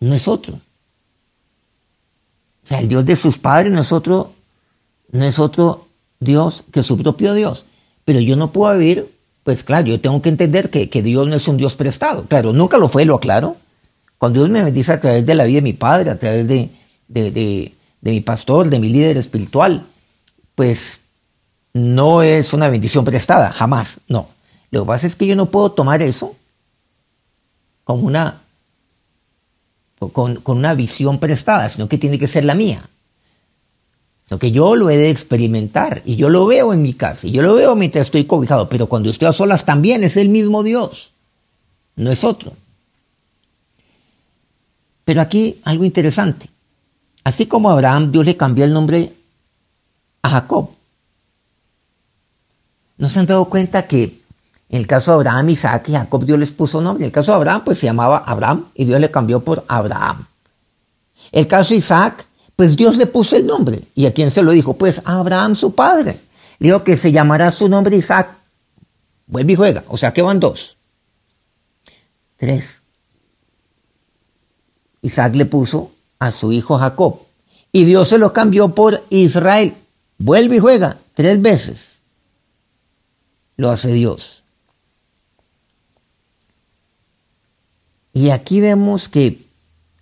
No 0.00 0.14
es 0.14 0.28
otro. 0.28 0.54
O 2.64 2.68
sea, 2.68 2.80
el 2.80 2.88
Dios 2.88 3.04
de 3.06 3.16
sus 3.16 3.38
padres 3.38 3.72
no 3.72 3.80
es 3.80 3.92
otro, 3.92 4.32
no 5.12 5.24
es 5.24 5.38
otro 5.38 5.86
Dios 6.20 6.64
que 6.72 6.82
su 6.82 6.98
propio 6.98 7.34
Dios. 7.34 7.64
Pero 8.04 8.20
yo 8.20 8.36
no 8.36 8.52
puedo 8.52 8.76
vivir, 8.76 9.14
pues 9.44 9.62
claro, 9.64 9.86
yo 9.86 10.00
tengo 10.00 10.20
que 10.22 10.28
entender 10.28 10.70
que, 10.70 10.90
que 10.90 11.02
Dios 11.02 11.28
no 11.28 11.36
es 11.36 11.48
un 11.48 11.56
Dios 11.56 11.74
prestado. 11.74 12.24
Claro, 12.24 12.52
nunca 12.52 12.78
lo 12.78 12.88
fue, 12.88 13.04
lo 13.04 13.16
aclaro 13.16 13.56
cuando 14.18 14.40
Dios 14.40 14.50
me 14.50 14.62
bendice 14.62 14.92
a 14.92 15.00
través 15.00 15.26
de 15.26 15.34
la 15.34 15.44
vida 15.44 15.56
de 15.56 15.62
mi 15.62 15.72
padre, 15.72 16.10
a 16.10 16.18
través 16.18 16.46
de, 16.48 16.70
de, 17.08 17.72
mi 18.00 18.20
pastor, 18.20 18.68
de 18.68 18.80
mi 18.80 18.88
líder 18.88 19.16
espiritual, 19.18 19.86
pues 20.54 21.00
no 21.74 22.22
es 22.22 22.52
una 22.52 22.68
bendición 22.68 23.04
prestada, 23.04 23.52
jamás, 23.52 24.00
no. 24.08 24.28
Lo 24.70 24.82
que 24.82 24.86
pasa 24.86 25.06
es 25.06 25.16
que 25.16 25.26
yo 25.26 25.36
no 25.36 25.46
puedo 25.46 25.72
tomar 25.72 26.02
eso 26.02 26.34
como 27.84 28.06
una, 28.06 28.40
con, 29.98 30.36
con, 30.36 30.58
una 30.58 30.74
visión 30.74 31.18
prestada, 31.18 31.68
sino 31.68 31.88
que 31.88 31.98
tiene 31.98 32.18
que 32.18 32.28
ser 32.28 32.44
la 32.44 32.54
mía. 32.54 32.88
Lo 34.28 34.38
que 34.38 34.50
yo 34.50 34.74
lo 34.74 34.90
he 34.90 34.96
de 34.96 35.10
experimentar 35.10 36.02
y 36.04 36.16
yo 36.16 36.28
lo 36.28 36.46
veo 36.46 36.72
en 36.72 36.82
mi 36.82 36.94
casa 36.94 37.26
y 37.26 37.30
yo 37.30 37.42
lo 37.42 37.54
veo 37.54 37.76
mientras 37.76 38.08
estoy 38.08 38.24
cobijado, 38.24 38.68
pero 38.68 38.88
cuando 38.88 39.08
estoy 39.08 39.28
a 39.28 39.32
solas 39.32 39.64
también 39.64 40.02
es 40.02 40.16
el 40.16 40.28
mismo 40.28 40.62
Dios, 40.62 41.12
no 41.94 42.10
es 42.10 42.24
otro. 42.24 42.52
Pero 45.04 45.20
aquí 45.20 45.60
algo 45.62 45.84
interesante. 45.84 46.50
Así 47.22 47.46
como 47.46 47.70
Abraham 47.70 48.10
Dios 48.10 48.26
le 48.26 48.36
cambió 48.36 48.64
el 48.64 48.72
nombre 48.72 49.12
a 50.22 50.30
Jacob. 50.30 50.70
¿No 52.98 53.08
se 53.08 53.20
han 53.20 53.26
dado 53.26 53.44
cuenta 53.44 53.86
que 53.86 54.18
en 54.68 54.78
el 54.78 54.86
caso 54.86 55.12
de 55.12 55.16
Abraham, 55.16 55.50
Isaac 55.50 55.88
y 55.88 55.92
Jacob 55.92 56.24
Dios 56.24 56.38
les 56.38 56.52
puso 56.52 56.80
nombre? 56.80 57.04
En 57.04 57.08
el 57.08 57.12
caso 57.12 57.32
de 57.32 57.36
Abraham 57.36 57.62
pues 57.64 57.78
se 57.78 57.86
llamaba 57.86 58.18
Abraham 58.18 58.66
y 58.74 58.84
Dios 58.84 59.00
le 59.00 59.10
cambió 59.10 59.40
por 59.40 59.64
Abraham. 59.68 60.26
El 61.30 61.46
caso 61.46 61.70
de 61.70 61.76
Isaac 61.76 62.26
pues 62.56 62.76
Dios 62.76 62.96
le 62.96 63.06
puso 63.06 63.36
el 63.36 63.46
nombre. 63.46 63.82
¿Y 63.94 64.06
a 64.06 64.14
quién 64.14 64.30
se 64.30 64.42
lo 64.42 64.50
dijo? 64.50 64.74
Pues 64.74 65.02
a 65.04 65.18
Abraham 65.18 65.54
su 65.54 65.74
padre. 65.74 66.18
Le 66.58 66.68
dijo 66.68 66.82
que 66.82 66.96
se 66.96 67.12
llamará 67.12 67.50
su 67.50 67.68
nombre 67.68 67.96
Isaac. 67.96 68.30
Vuelve 69.26 69.52
y 69.52 69.56
juega. 69.56 69.84
O 69.88 69.96
sea 69.96 70.12
que 70.12 70.22
van 70.22 70.40
dos. 70.40 70.76
Tres. 72.36 72.82
Isaac 75.02 75.36
le 75.36 75.44
puso 75.44 75.92
a 76.18 76.32
su 76.32 76.50
hijo 76.50 76.78
Jacob. 76.78 77.20
Y 77.72 77.84
Dios 77.84 78.08
se 78.08 78.18
lo 78.18 78.32
cambió 78.32 78.74
por 78.74 79.04
Israel. 79.10 79.74
Vuelve 80.18 80.56
y 80.56 80.60
juega 80.60 80.96
tres 81.14 81.40
veces. 81.42 82.00
Lo 83.56 83.70
hace 83.70 83.92
Dios. 83.92 84.44
Y 88.16 88.30
aquí 88.30 88.62
vemos 88.62 89.10
que, 89.10 89.42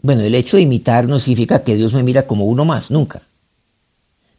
bueno, 0.00 0.22
el 0.22 0.36
hecho 0.36 0.56
de 0.56 0.62
imitar 0.62 1.08
no 1.08 1.18
significa 1.18 1.64
que 1.64 1.74
Dios 1.74 1.94
me 1.94 2.04
mira 2.04 2.28
como 2.28 2.44
uno 2.44 2.64
más, 2.64 2.92
nunca. 2.92 3.22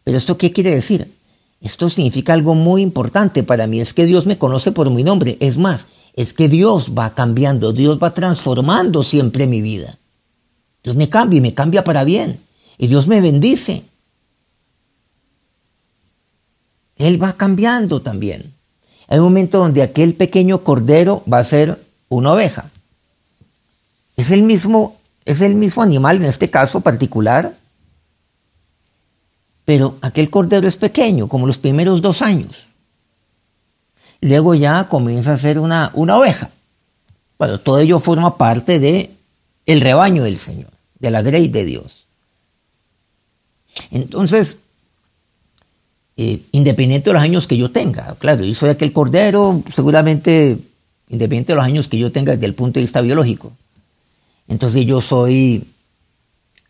Pero 0.05 0.17
esto 0.17 0.37
qué 0.37 0.53
quiere 0.53 0.73
decir? 0.73 1.11
Esto 1.59 1.89
significa 1.89 2.31
algo 2.31 2.55
muy 2.55 2.81
importante 2.81 3.43
para 3.43 3.67
mí, 3.67 3.81
es 3.81 3.93
que 3.93 4.05
Dios 4.05 4.27
me 4.27 4.37
conoce 4.37 4.71
por 4.71 4.89
mi 4.91 5.03
nombre. 5.03 5.35
Es 5.41 5.57
más, 5.57 5.87
es 6.13 6.31
que 6.31 6.47
Dios 6.47 6.93
va 6.97 7.13
cambiando, 7.15 7.73
Dios 7.73 7.99
va 8.01 8.13
transformando 8.13 9.03
siempre 9.03 9.45
mi 9.45 9.59
vida. 9.61 9.97
Dios 10.81 10.95
me 10.95 11.09
cambia 11.09 11.39
y 11.39 11.41
me 11.41 11.53
cambia 11.53 11.83
para 11.83 12.05
bien. 12.05 12.39
Y 12.77 12.87
Dios 12.87 13.07
me 13.07 13.19
bendice. 13.19 13.83
Él 16.95 17.21
va 17.21 17.33
cambiando 17.33 18.01
también. 18.01 18.53
Hay 19.09 19.17
un 19.17 19.25
momento 19.25 19.57
donde 19.57 19.81
aquel 19.81 20.13
pequeño 20.13 20.63
cordero 20.63 21.23
va 21.29 21.39
a 21.39 21.43
ser 21.43 21.83
una 22.07 22.31
oveja. 22.31 22.71
Es 24.17 24.31
el 24.31 24.43
mismo, 24.43 24.97
es 25.25 25.41
el 25.41 25.55
mismo 25.55 25.83
animal 25.83 26.17
en 26.17 26.25
este 26.25 26.49
caso 26.49 26.81
particular, 26.81 27.55
pero 29.65 29.97
aquel 30.01 30.29
cordero 30.29 30.67
es 30.67 30.77
pequeño, 30.77 31.27
como 31.27 31.47
los 31.47 31.57
primeros 31.57 32.01
dos 32.01 32.21
años. 32.21 32.67
Luego 34.21 34.53
ya 34.55 34.87
comienza 34.87 35.33
a 35.33 35.37
ser 35.37 35.59
una, 35.59 35.91
una 35.93 36.17
oveja. 36.17 36.49
Bueno, 37.37 37.59
todo 37.59 37.79
ello 37.79 37.99
forma 37.99 38.37
parte 38.37 38.79
de 38.79 39.11
el 39.65 39.81
rebaño 39.81 40.23
del 40.23 40.37
Señor 40.37 40.75
de 40.99 41.11
la 41.11 41.21
grey 41.21 41.47
de 41.47 41.65
Dios. 41.65 42.05
Entonces, 43.91 44.57
eh, 46.17 46.41
independiente 46.51 47.09
de 47.09 47.13
los 47.13 47.21
años 47.21 47.47
que 47.47 47.57
yo 47.57 47.71
tenga, 47.71 48.15
claro, 48.19 48.43
yo 48.45 48.53
soy 48.53 48.69
aquel 48.69 48.93
cordero, 48.93 49.61
seguramente 49.73 50.57
independiente 51.09 51.51
de 51.51 51.57
los 51.57 51.65
años 51.65 51.87
que 51.87 51.97
yo 51.97 52.11
tenga 52.11 52.33
desde 52.33 52.45
el 52.45 52.55
punto 52.55 52.79
de 52.79 52.85
vista 52.85 53.01
biológico. 53.01 53.51
Entonces 54.47 54.85
yo 54.85 55.01
soy 55.01 55.67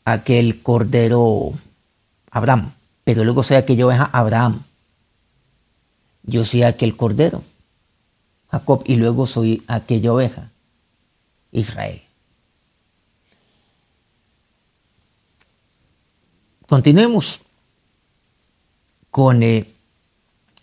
aquel 0.05 0.61
cordero 0.61 1.53
Abraham, 2.31 2.73
pero 3.03 3.23
luego 3.23 3.43
soy 3.43 3.57
aquella 3.57 3.85
oveja 3.85 4.09
Abraham. 4.11 4.63
Yo 6.23 6.45
soy 6.45 6.63
aquel 6.63 6.95
cordero 6.95 7.43
Jacob 8.49 8.83
y 8.85 8.95
luego 8.95 9.27
soy 9.27 9.63
aquella 9.67 10.13
oveja 10.13 10.51
Israel. 11.51 12.01
Continuemos 16.67 17.41
con 19.11 19.43
eh, 19.43 19.67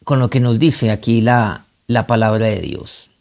con 0.04 0.18
lo 0.18 0.30
que 0.30 0.40
nos 0.40 0.58
dice 0.58 0.90
aquí 0.90 1.20
la, 1.20 1.64
la 1.86 2.06
palabra 2.06 2.46
de 2.46 2.60
Dios. 2.60 3.11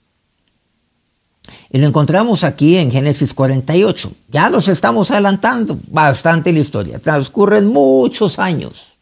Y 1.70 1.80
lo 1.80 1.88
encontramos 1.88 2.44
aquí 2.44 2.78
en 2.78 2.92
Génesis 2.92 3.34
48. 3.34 4.12
Ya 4.30 4.50
los 4.50 4.68
estamos 4.68 5.12
adelantando 5.12 5.80
bastante 5.88 6.54
la 6.54 6.60
historia. 6.60 7.00
Transcurren 7.00 7.68
muchos 7.68 8.40
años. 8.40 8.94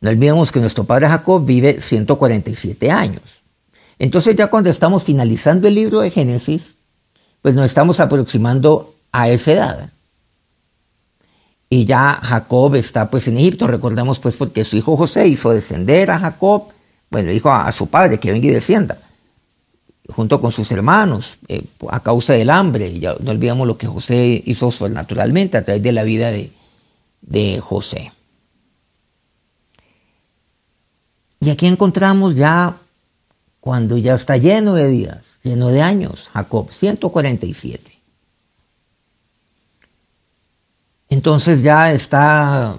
No 0.00 0.10
olvidemos 0.10 0.52
que 0.52 0.60
nuestro 0.60 0.84
padre 0.84 1.08
Jacob 1.08 1.44
vive 1.44 1.80
147 1.80 2.90
años. 2.90 3.42
Entonces 3.98 4.36
ya 4.36 4.48
cuando 4.48 4.70
estamos 4.70 5.04
finalizando 5.04 5.68
el 5.68 5.74
libro 5.74 6.00
de 6.00 6.10
Génesis, 6.10 6.76
pues 7.42 7.54
nos 7.54 7.66
estamos 7.66 8.00
aproximando 8.00 8.94
a 9.12 9.28
esa 9.30 9.52
edad. 9.52 9.90
Y 11.68 11.84
ya 11.84 12.20
Jacob 12.22 12.74
está 12.76 13.10
pues 13.10 13.26
en 13.28 13.38
Egipto, 13.38 13.66
recordemos 13.66 14.20
pues 14.20 14.36
porque 14.36 14.64
su 14.64 14.76
hijo 14.76 14.96
José 14.96 15.26
hizo 15.26 15.50
descender 15.50 16.10
a 16.10 16.18
Jacob, 16.18 16.68
bueno, 17.10 17.30
dijo 17.30 17.50
a, 17.50 17.70
su 17.72 17.88
padre 17.88 18.20
que 18.20 18.30
venga 18.30 18.46
y 18.46 18.50
descienda, 18.50 18.98
junto 20.12 20.40
con 20.40 20.52
sus 20.52 20.70
hermanos, 20.72 21.38
eh, 21.48 21.64
a 21.88 22.00
causa 22.00 22.32
del 22.34 22.50
hambre. 22.50 22.98
Ya 22.98 23.16
no 23.20 23.30
olvidemos 23.30 23.66
lo 23.66 23.76
que 23.76 23.86
José 23.86 24.42
hizo 24.44 24.70
naturalmente 24.88 25.56
a 25.56 25.64
través 25.64 25.82
de 25.82 25.92
la 25.92 26.04
vida 26.04 26.30
de, 26.30 26.52
de 27.22 27.60
José. 27.60 28.12
Y 31.40 31.50
aquí 31.50 31.66
encontramos 31.66 32.36
ya 32.36 32.76
cuando 33.60 33.98
ya 33.98 34.14
está 34.14 34.36
lleno 34.36 34.74
de 34.74 34.88
días, 34.88 35.38
lleno 35.42 35.68
de 35.68 35.82
años, 35.82 36.30
Jacob, 36.32 36.70
147. 36.70 37.96
entonces 41.08 41.62
ya 41.62 41.92
está 41.92 42.76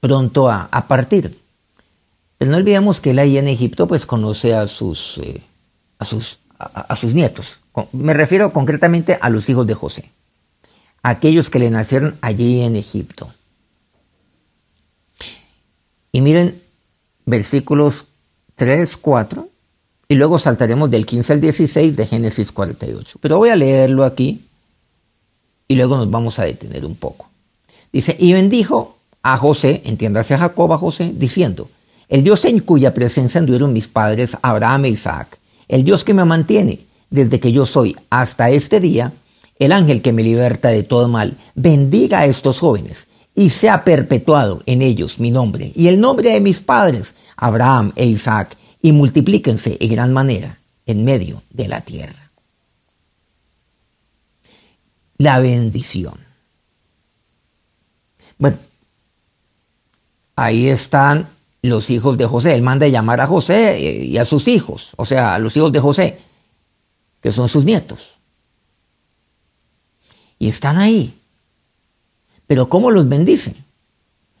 pronto 0.00 0.50
a, 0.50 0.86
partir. 0.88 1.40
Pero 2.38 2.50
no 2.50 2.56
olvidemos 2.56 3.00
que 3.00 3.10
él 3.10 3.18
ahí 3.18 3.38
en 3.38 3.46
Egipto 3.46 3.86
pues 3.86 4.06
conoce 4.06 4.54
a 4.54 4.66
sus, 4.66 5.18
eh, 5.18 5.40
a 6.02 6.04
sus, 6.04 6.38
a, 6.58 6.94
sus 6.96 7.14
nietos. 7.14 7.58
Me 7.92 8.12
refiero 8.12 8.52
concretamente 8.52 9.18
a 9.20 9.30
los 9.30 9.48
hijos 9.48 9.66
de 9.66 9.74
José, 9.74 10.10
aquellos 11.02 11.48
que 11.48 11.58
le 11.58 11.70
nacieron 11.70 12.18
allí 12.20 12.60
en 12.60 12.76
Egipto. 12.76 13.32
Y 16.12 16.20
miren 16.20 16.60
versículos 17.24 18.06
3, 18.56 18.96
4, 18.98 19.48
y 20.08 20.14
luego 20.14 20.38
saltaremos 20.38 20.90
del 20.90 21.06
15 21.06 21.32
al 21.32 21.40
16 21.40 21.96
de 21.96 22.06
Génesis 22.06 22.52
48. 22.52 23.18
Pero 23.20 23.38
voy 23.38 23.48
a 23.48 23.56
leerlo 23.56 24.04
aquí 24.04 24.46
y 25.66 25.74
luego 25.74 25.96
nos 25.96 26.10
vamos 26.10 26.38
a 26.38 26.44
detener 26.44 26.84
un 26.84 26.96
poco. 26.96 27.30
Dice, 27.90 28.14
y 28.18 28.34
bendijo 28.34 28.98
a 29.22 29.38
José, 29.38 29.80
entiéndase 29.84 30.34
a 30.34 30.38
Jacob 30.38 30.72
a 30.72 30.78
José, 30.78 31.12
diciendo, 31.14 31.70
el 32.08 32.22
Dios 32.22 32.44
en 32.44 32.58
cuya 32.58 32.92
presencia 32.92 33.38
anduvieron 33.38 33.72
mis 33.72 33.88
padres 33.88 34.36
Abraham 34.42 34.84
e 34.84 34.88
Isaac, 34.90 35.38
el 35.72 35.84
Dios 35.84 36.04
que 36.04 36.12
me 36.12 36.24
mantiene 36.24 36.80
desde 37.08 37.40
que 37.40 37.50
yo 37.50 37.64
soy 37.64 37.96
hasta 38.10 38.50
este 38.50 38.78
día, 38.78 39.12
el 39.58 39.72
ángel 39.72 40.02
que 40.02 40.12
me 40.12 40.22
liberta 40.22 40.68
de 40.68 40.82
todo 40.82 41.08
mal, 41.08 41.36
bendiga 41.54 42.20
a 42.20 42.26
estos 42.26 42.60
jóvenes 42.60 43.08
y 43.34 43.50
sea 43.50 43.82
perpetuado 43.82 44.62
en 44.66 44.82
ellos 44.82 45.18
mi 45.18 45.30
nombre 45.30 45.72
y 45.74 45.88
el 45.88 45.98
nombre 45.98 46.30
de 46.30 46.40
mis 46.40 46.60
padres, 46.60 47.14
Abraham 47.36 47.92
e 47.96 48.06
Isaac, 48.06 48.56
y 48.82 48.92
multiplíquense 48.92 49.78
en 49.80 49.90
gran 49.90 50.12
manera 50.12 50.58
en 50.86 51.04
medio 51.04 51.42
de 51.50 51.68
la 51.68 51.80
tierra 51.80 52.22
la 55.22 55.38
bendición. 55.38 56.18
Bueno, 58.38 58.58
ahí 60.34 60.68
están 60.68 61.28
los 61.62 61.90
hijos 61.90 62.18
de 62.18 62.26
José. 62.26 62.54
Él 62.54 62.62
manda 62.62 62.88
llamar 62.88 63.20
a 63.20 63.26
José 63.26 63.80
y 63.80 64.18
a 64.18 64.24
sus 64.24 64.48
hijos, 64.48 64.92
o 64.96 65.06
sea, 65.06 65.34
a 65.34 65.38
los 65.38 65.56
hijos 65.56 65.72
de 65.72 65.80
José, 65.80 66.18
que 67.20 67.32
son 67.32 67.48
sus 67.48 67.64
nietos. 67.64 68.16
Y 70.38 70.48
están 70.48 70.76
ahí. 70.76 71.14
Pero 72.46 72.68
¿cómo 72.68 72.90
los 72.90 73.08
bendicen? 73.08 73.56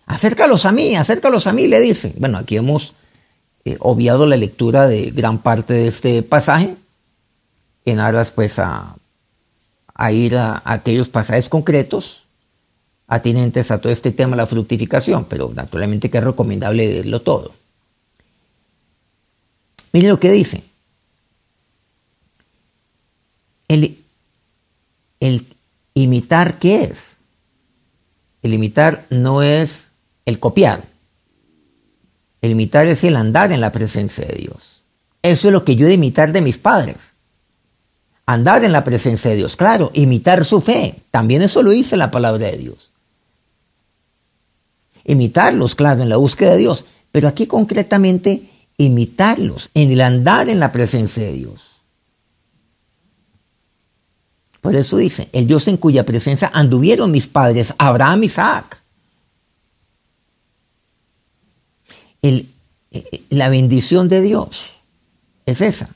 Acércalos 0.06 0.66
a 0.66 0.72
mí, 0.72 0.96
acércalos 0.96 1.46
a 1.46 1.52
mí, 1.52 1.68
le 1.68 1.80
dice. 1.80 2.12
Bueno, 2.18 2.38
aquí 2.38 2.56
hemos 2.56 2.94
eh, 3.64 3.76
obviado 3.78 4.26
la 4.26 4.36
lectura 4.36 4.88
de 4.88 5.12
gran 5.12 5.38
parte 5.38 5.74
de 5.74 5.88
este 5.88 6.22
pasaje 6.22 6.74
en 7.84 8.00
aras 8.00 8.32
pues 8.32 8.58
a 8.58 8.96
ir 10.10 10.36
a, 10.36 10.60
aquellos 10.64 11.08
pasajes 11.08 11.48
concretos 11.48 12.21
atinentes 13.12 13.70
a 13.70 13.78
todo 13.78 13.92
este 13.92 14.10
tema 14.10 14.30
de 14.30 14.42
la 14.42 14.46
fructificación, 14.46 15.26
pero 15.26 15.52
naturalmente 15.54 16.10
que 16.10 16.16
es 16.16 16.24
recomendable 16.24 16.86
leerlo 16.86 17.20
todo. 17.20 17.52
Miren 19.92 20.08
lo 20.08 20.18
que 20.18 20.30
dice. 20.30 20.62
El, 23.68 23.98
el 25.20 25.46
imitar, 25.92 26.58
¿qué 26.58 26.84
es? 26.84 27.16
El 28.42 28.54
imitar 28.54 29.04
no 29.10 29.42
es 29.42 29.90
el 30.24 30.38
copiar. 30.38 30.82
El 32.40 32.52
imitar 32.52 32.86
es 32.86 33.04
el 33.04 33.16
andar 33.16 33.52
en 33.52 33.60
la 33.60 33.72
presencia 33.72 34.24
de 34.26 34.36
Dios. 34.36 34.82
Eso 35.22 35.48
es 35.48 35.52
lo 35.52 35.66
que 35.66 35.76
yo 35.76 35.84
he 35.84 35.88
de 35.88 35.94
imitar 35.94 36.32
de 36.32 36.40
mis 36.40 36.56
padres 36.56 37.12
andar 38.24 38.64
en 38.64 38.72
la 38.72 38.84
presencia 38.84 39.30
de 39.30 39.36
Dios. 39.36 39.56
Claro, 39.56 39.90
imitar 39.92 40.44
su 40.44 40.62
fe. 40.62 40.94
También 41.10 41.42
eso 41.42 41.62
lo 41.62 41.70
dice 41.70 41.96
la 41.98 42.10
palabra 42.10 42.46
de 42.46 42.56
Dios. 42.56 42.91
Imitarlos, 45.04 45.74
claro, 45.74 46.02
en 46.02 46.08
la 46.08 46.16
búsqueda 46.16 46.52
de 46.52 46.58
Dios. 46.58 46.84
Pero 47.10 47.28
aquí 47.28 47.46
concretamente, 47.46 48.42
imitarlos 48.76 49.70
en 49.74 49.90
el 49.90 50.00
andar 50.00 50.48
en 50.48 50.60
la 50.60 50.72
presencia 50.72 51.24
de 51.24 51.32
Dios. 51.32 51.72
Por 54.60 54.76
eso 54.76 54.96
dice, 54.96 55.28
el 55.32 55.46
Dios 55.46 55.66
en 55.66 55.76
cuya 55.76 56.06
presencia 56.06 56.50
anduvieron 56.54 57.10
mis 57.10 57.26
padres, 57.26 57.74
Abraham 57.78 58.22
y 58.22 58.26
Isaac. 58.26 58.80
Eh, 62.22 62.46
eh, 62.92 63.22
la 63.30 63.48
bendición 63.48 64.08
de 64.08 64.20
Dios 64.20 64.74
es 65.46 65.60
esa. 65.60 65.88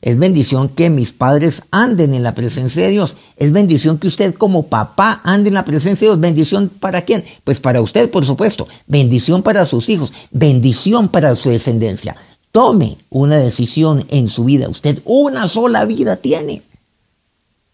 Es 0.00 0.18
bendición 0.18 0.68
que 0.68 0.90
mis 0.90 1.12
padres 1.12 1.62
anden 1.70 2.14
en 2.14 2.22
la 2.22 2.34
presencia 2.34 2.84
de 2.84 2.90
Dios. 2.90 3.16
Es 3.36 3.52
bendición 3.52 3.98
que 3.98 4.06
usted 4.08 4.34
como 4.34 4.66
papá 4.66 5.20
ande 5.24 5.48
en 5.48 5.54
la 5.54 5.64
presencia 5.64 6.06
de 6.06 6.12
Dios. 6.12 6.20
¿Bendición 6.20 6.68
para 6.68 7.02
quién? 7.02 7.24
Pues 7.44 7.60
para 7.60 7.80
usted, 7.80 8.10
por 8.10 8.24
supuesto. 8.24 8.68
Bendición 8.86 9.42
para 9.42 9.66
sus 9.66 9.88
hijos. 9.88 10.12
Bendición 10.30 11.08
para 11.08 11.34
su 11.34 11.50
descendencia. 11.50 12.16
Tome 12.52 12.98
una 13.10 13.36
decisión 13.38 14.04
en 14.08 14.28
su 14.28 14.44
vida. 14.44 14.68
Usted 14.68 15.00
una 15.04 15.48
sola 15.48 15.84
vida 15.84 16.16
tiene. 16.16 16.62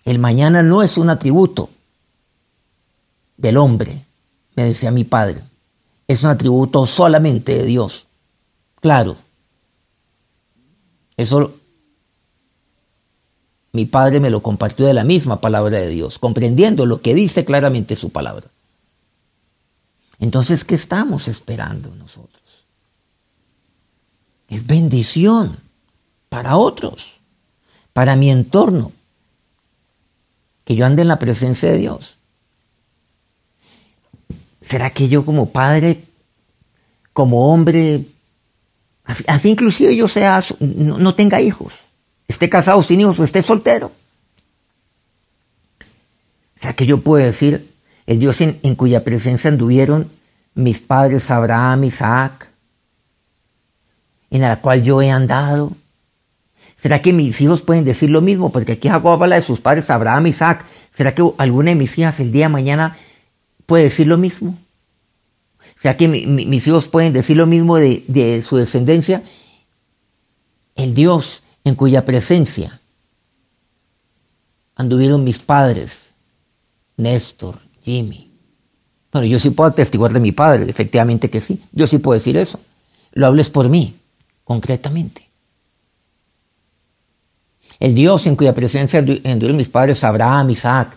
El 0.05 0.19
mañana 0.19 0.63
no 0.63 0.83
es 0.83 0.99
un 0.99 1.11
atributo 1.11 1.71
del 3.37 3.57
hombre, 3.57 4.05
me 4.55 4.65
decía 4.65 4.91
mi 4.91 5.05
padre. 5.05 5.41
Es 6.07 6.23
un 6.25 6.31
atributo 6.31 6.87
solamente 6.87 7.57
de 7.57 7.65
Dios. 7.65 8.07
Claro. 8.81 9.17
Eso 11.17 11.55
mi 13.75 13.87
padre 13.87 14.21
me 14.21 14.31
lo 14.31 14.41
compartió 14.41 14.87
de 14.87 14.95
la 14.95 15.03
misma 15.03 15.41
palabra 15.41 15.81
de 15.81 15.89
Dios, 15.89 16.21
comprendiendo 16.21 16.87
lo 16.87 17.03
que 17.03 17.13
dice 17.13 17.45
claramente 17.45 17.97
su 17.97 18.11
palabra. 18.11 18.47
Entonces, 20.21 20.63
¿qué 20.63 20.77
estamos 20.77 21.27
esperando 21.27 21.93
nosotros? 21.97 22.67
Es 24.49 24.65
bendición 24.65 25.57
para 26.29 26.57
otros, 26.57 27.17
para 27.93 28.15
mi 28.15 28.31
entorno, 28.31 28.93
que 30.65 30.77
yo 30.77 30.87
ande 30.87 31.03
en 31.03 31.09
la 31.09 31.19
presencia 31.19 31.73
de 31.73 31.79
Dios. 31.79 32.15
¿Será 34.61 34.91
que 34.91 35.09
yo 35.09 35.25
como 35.25 35.51
padre, 35.51 36.05
como 37.13 37.53
hombre, 37.53 38.05
así, 39.03 39.51
inclusive 39.51 39.97
yo 39.97 40.07
sea, 40.07 40.45
no 40.61 41.15
tenga 41.17 41.41
hijos? 41.41 41.81
Esté 42.29 42.49
casado 42.49 42.83
sin 42.83 43.01
hijos 43.01 43.19
o 43.21 43.25
esté 43.25 43.43
soltero. 43.43 43.93
O 46.57 46.61
sea 46.61 46.73
que 46.73 46.87
yo 46.87 47.01
puedo 47.01 47.25
decir, 47.25 47.71
el 48.07 48.19
Dios 48.19 48.41
en, 48.41 48.75
cuya 48.75 49.05
presencia 49.05 49.51
anduvieron 49.51 50.11
mis 50.55 50.81
padres 50.81 51.31
Abraham, 51.31 51.85
Isaac, 51.85 52.49
en 54.31 54.43
la 54.43 54.61
cual 54.61 54.83
yo 54.83 55.03
he 55.03 55.11
andado. 55.11 55.73
¿Será 56.81 57.01
que 57.03 57.13
mis 57.13 57.41
hijos 57.41 57.63
pueden 57.63 57.85
decir 57.85 58.11
lo 58.11 58.21
mismo? 58.21 58.51
Porque 58.53 58.73
aquí 58.73 58.89
Jacob 58.89 59.23
habla 59.23 59.37
de 59.37 59.43
sus 59.43 59.61
padres 59.61 59.91
Abraham, 59.91 60.27
Isaac. 60.27 60.65
¿Será 60.93 61.15
que 61.15 61.23
alguna 61.39 61.71
de 61.71 61.77
mis 61.77 61.99
hijas 61.99 62.21
el 62.21 62.31
día 62.31 62.47
de 62.47 62.53
mañana 62.53 62.97
puede 63.67 63.85
decir 63.85 64.07
lo 64.07 64.19
mismo? 64.19 64.57
¿Será 65.81 65.97
que 65.97 66.09
mis 66.09 66.67
hijos 66.67 66.87
pueden 66.89 67.13
decir 67.13 67.37
lo 67.37 67.47
mismo 67.47 67.77
de 67.77 68.43
su 68.47 68.57
descendencia? 68.57 69.23
El 70.77 70.95
Dios 70.95 71.43
en 71.64 71.74
cuya 71.74 72.05
presencia 72.05 72.81
anduvieron 74.77 75.24
mis 75.24 75.38
padres, 75.38 76.12
Néstor, 76.96 77.59
Jimmy, 77.83 78.31
Bueno, 79.12 79.27
yo 79.29 79.38
sí 79.38 79.50
puedo 79.50 79.70
atestiguar 79.70 80.12
de 80.12 80.18
mi 80.18 80.33
padre, 80.33 80.68
efectivamente 80.68 81.31
que 81.31 81.40
sí. 81.40 81.62
Yo 81.70 81.87
sí 81.87 81.98
puedo 81.98 82.18
decir 82.18 82.37
eso. 82.37 82.59
Lo 83.12 83.29
hables 83.29 83.48
por 83.48 83.68
mí, 83.68 83.94
concretamente. 84.42 85.31
El 87.79 87.94
Dios 87.94 88.27
en 88.27 88.35
cuya 88.35 88.55
presencia 88.55 88.98
anduvieron 88.98 89.57
mis 89.57 89.68
padres 89.68 90.03
Abraham, 90.03 90.50
Isaac, 90.50 90.96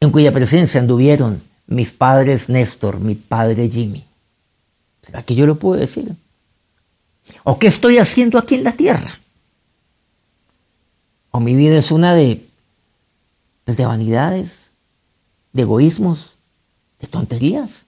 en 0.00 0.10
cuya 0.10 0.32
presencia 0.32 0.80
anduvieron 0.80 1.42
mis 1.68 1.92
padres 1.92 2.48
Néstor, 2.48 2.98
mi 2.98 3.14
padre 3.14 3.68
Jimmy. 3.68 4.04
¿Será 5.02 5.22
que 5.22 5.36
yo 5.36 5.46
lo 5.46 5.56
puedo 5.56 5.80
decir? 5.80 6.12
¿O 7.44 7.58
qué 7.58 7.66
estoy 7.66 7.98
haciendo 7.98 8.38
aquí 8.38 8.54
en 8.56 8.64
la 8.64 8.72
tierra? 8.72 9.18
¿O 11.30 11.40
mi 11.40 11.54
vida 11.54 11.76
es 11.76 11.90
una 11.90 12.14
de, 12.14 12.46
pues, 13.64 13.76
de 13.76 13.86
vanidades, 13.86 14.70
de 15.52 15.62
egoísmos, 15.62 16.36
de 16.98 17.06
tonterías? 17.06 17.84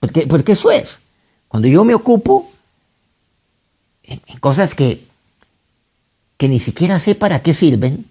Porque, 0.00 0.26
porque 0.26 0.52
eso 0.52 0.70
es. 0.70 1.00
Cuando 1.48 1.68
yo 1.68 1.84
me 1.84 1.94
ocupo 1.94 2.50
en, 4.02 4.20
cosas 4.40 4.74
que, 4.74 5.06
que 6.36 6.48
ni 6.48 6.60
siquiera 6.60 6.98
sé 6.98 7.14
para 7.14 7.42
qué 7.42 7.54
sirven, 7.54 8.06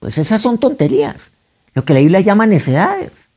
pues 0.00 0.18
esas 0.18 0.42
son 0.42 0.58
tonterías. 0.58 1.30
Lo 1.74 1.84
que 1.84 1.94
la 1.94 2.00
Biblia 2.00 2.20
llama 2.20 2.46
necedades. 2.46 3.28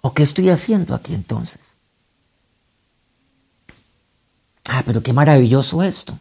¿O 0.00 0.14
qué 0.14 0.22
estoy 0.22 0.50
haciendo 0.50 0.94
aquí 0.94 1.14
entonces? 1.14 1.60
Ah, 4.78 4.82
pero 4.86 5.02
qué 5.02 5.12
maravilloso 5.12 5.82
esto. 5.82 6.16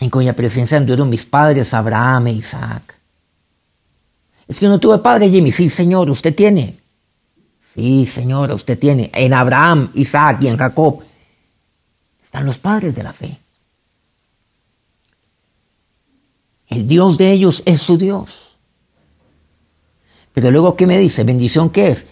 En 0.00 0.08
cuya 0.08 0.34
presencia 0.34 0.78
anduvieron 0.78 1.10
mis 1.10 1.26
padres, 1.26 1.74
Abraham 1.74 2.28
e 2.28 2.32
Isaac. 2.32 2.98
Es 4.46 4.58
que 4.58 4.68
no 4.68 4.80
tuve 4.80 4.98
padre, 4.98 5.28
Jimmy. 5.28 5.52
Sí, 5.52 5.68
señor, 5.68 6.08
usted 6.08 6.34
tiene. 6.34 6.78
Sí, 7.74 8.06
señora, 8.06 8.54
usted 8.54 8.78
tiene. 8.78 9.10
En 9.12 9.34
Abraham, 9.34 9.90
Isaac 9.94 10.38
y 10.40 10.46
en 10.48 10.56
Jacob 10.56 11.02
están 12.22 12.46
los 12.46 12.56
padres 12.56 12.94
de 12.94 13.02
la 13.02 13.12
fe. 13.12 13.38
El 16.68 16.88
Dios 16.88 17.18
de 17.18 17.32
ellos 17.32 17.62
es 17.66 17.82
su 17.82 17.98
Dios. 17.98 18.56
Pero 20.32 20.50
luego, 20.50 20.74
¿qué 20.74 20.86
me 20.86 20.98
dice? 20.98 21.22
¿Bendición 21.24 21.68
qué 21.68 21.90
es? 21.90 22.06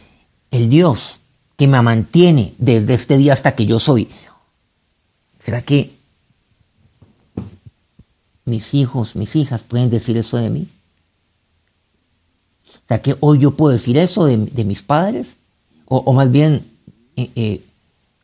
El 0.51 0.69
Dios 0.69 1.21
que 1.57 1.67
me 1.67 1.81
mantiene 1.83 2.55
desde 2.59 2.95
este 2.95 3.19
día 3.19 3.33
hasta 3.33 3.55
que 3.55 3.67
yo 3.67 3.79
soy. 3.79 4.09
¿Será 5.39 5.63
que 5.63 5.93
mis 8.45 8.75
hijos, 8.75 9.17
mis 9.17 9.37
hijas 9.37 9.65
pueden 9.65 9.91
decir 9.91 10.17
eso 10.17 10.37
de 10.37 10.51
mí? 10.51 10.69
¿Será 12.87 13.01
que 13.01 13.17
hoy 13.21 13.39
yo 13.39 13.53
puedo 13.53 13.73
decir 13.73 13.97
eso 13.97 14.27
de, 14.27 14.65
mis 14.65 14.83
padres? 14.83 15.35
O, 15.87 16.13
más 16.13 16.31
bien, 16.31 16.65
eh, 17.17 17.31
eh, 17.37 17.61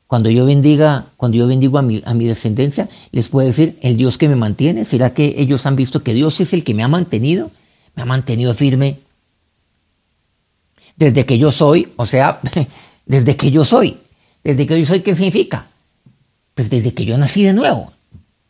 cuando 0.07 0.31
yo 0.31 0.45
bendiga, 0.45 1.07
cuando 1.17 1.39
yo 1.39 1.47
bendigo 1.47 1.79
a 1.79 1.83
mi, 1.83 2.03
a 2.05 2.13
mi 2.13 2.27
descendencia, 2.27 2.89
les 3.13 3.29
puedo 3.29 3.47
decir 3.47 3.79
el 3.83 3.97
Dios 3.97 4.19
que 4.19 4.29
me 4.29 4.37
mantiene. 4.37 4.85
¿Será 4.85 5.15
que 5.15 5.37
ellos 5.39 5.65
han 5.65 5.77
visto 5.77 6.03
que 6.03 6.13
Dios 6.13 6.41
es 6.41 6.53
el 6.53 6.65
que 6.65 6.75
me 6.75 6.83
ha 6.83 6.89
mantenido? 6.89 7.51
Me 7.95 8.03
ha 8.03 8.07
mantenido 8.07 8.53
firme 8.53 8.99
desde 10.97 11.27
que 11.27 11.39
yo 11.39 11.51
soy, 11.51 11.93
o 11.97 12.07
sea, 12.07 12.41
desde 13.07 13.37
que 13.37 13.51
yo 13.51 13.65
soy. 13.65 13.99
Desde 14.45 14.67
que 14.67 14.79
yo 14.81 14.87
soy, 14.87 15.01
¿qué 15.01 15.15
significa? 15.15 15.67
Pues 16.55 16.69
desde 16.69 16.93
que 16.93 17.05
yo 17.05 17.17
nací 17.17 17.45
de 17.45 17.53
nuevo, 17.53 17.93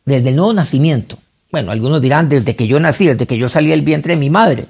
desde 0.04 0.30
el 0.30 0.36
nuevo 0.36 0.52
nacimiento. 0.52 1.18
Bueno, 1.50 1.70
algunos 1.70 2.00
dirán 2.00 2.28
desde 2.28 2.56
que 2.56 2.66
yo 2.66 2.80
nací, 2.80 3.06
desde 3.06 3.26
que 3.26 3.36
yo 3.36 3.48
salí 3.48 3.68
del 3.68 3.82
vientre 3.82 4.14
de 4.14 4.20
mi 4.20 4.30
madre. 4.30 4.66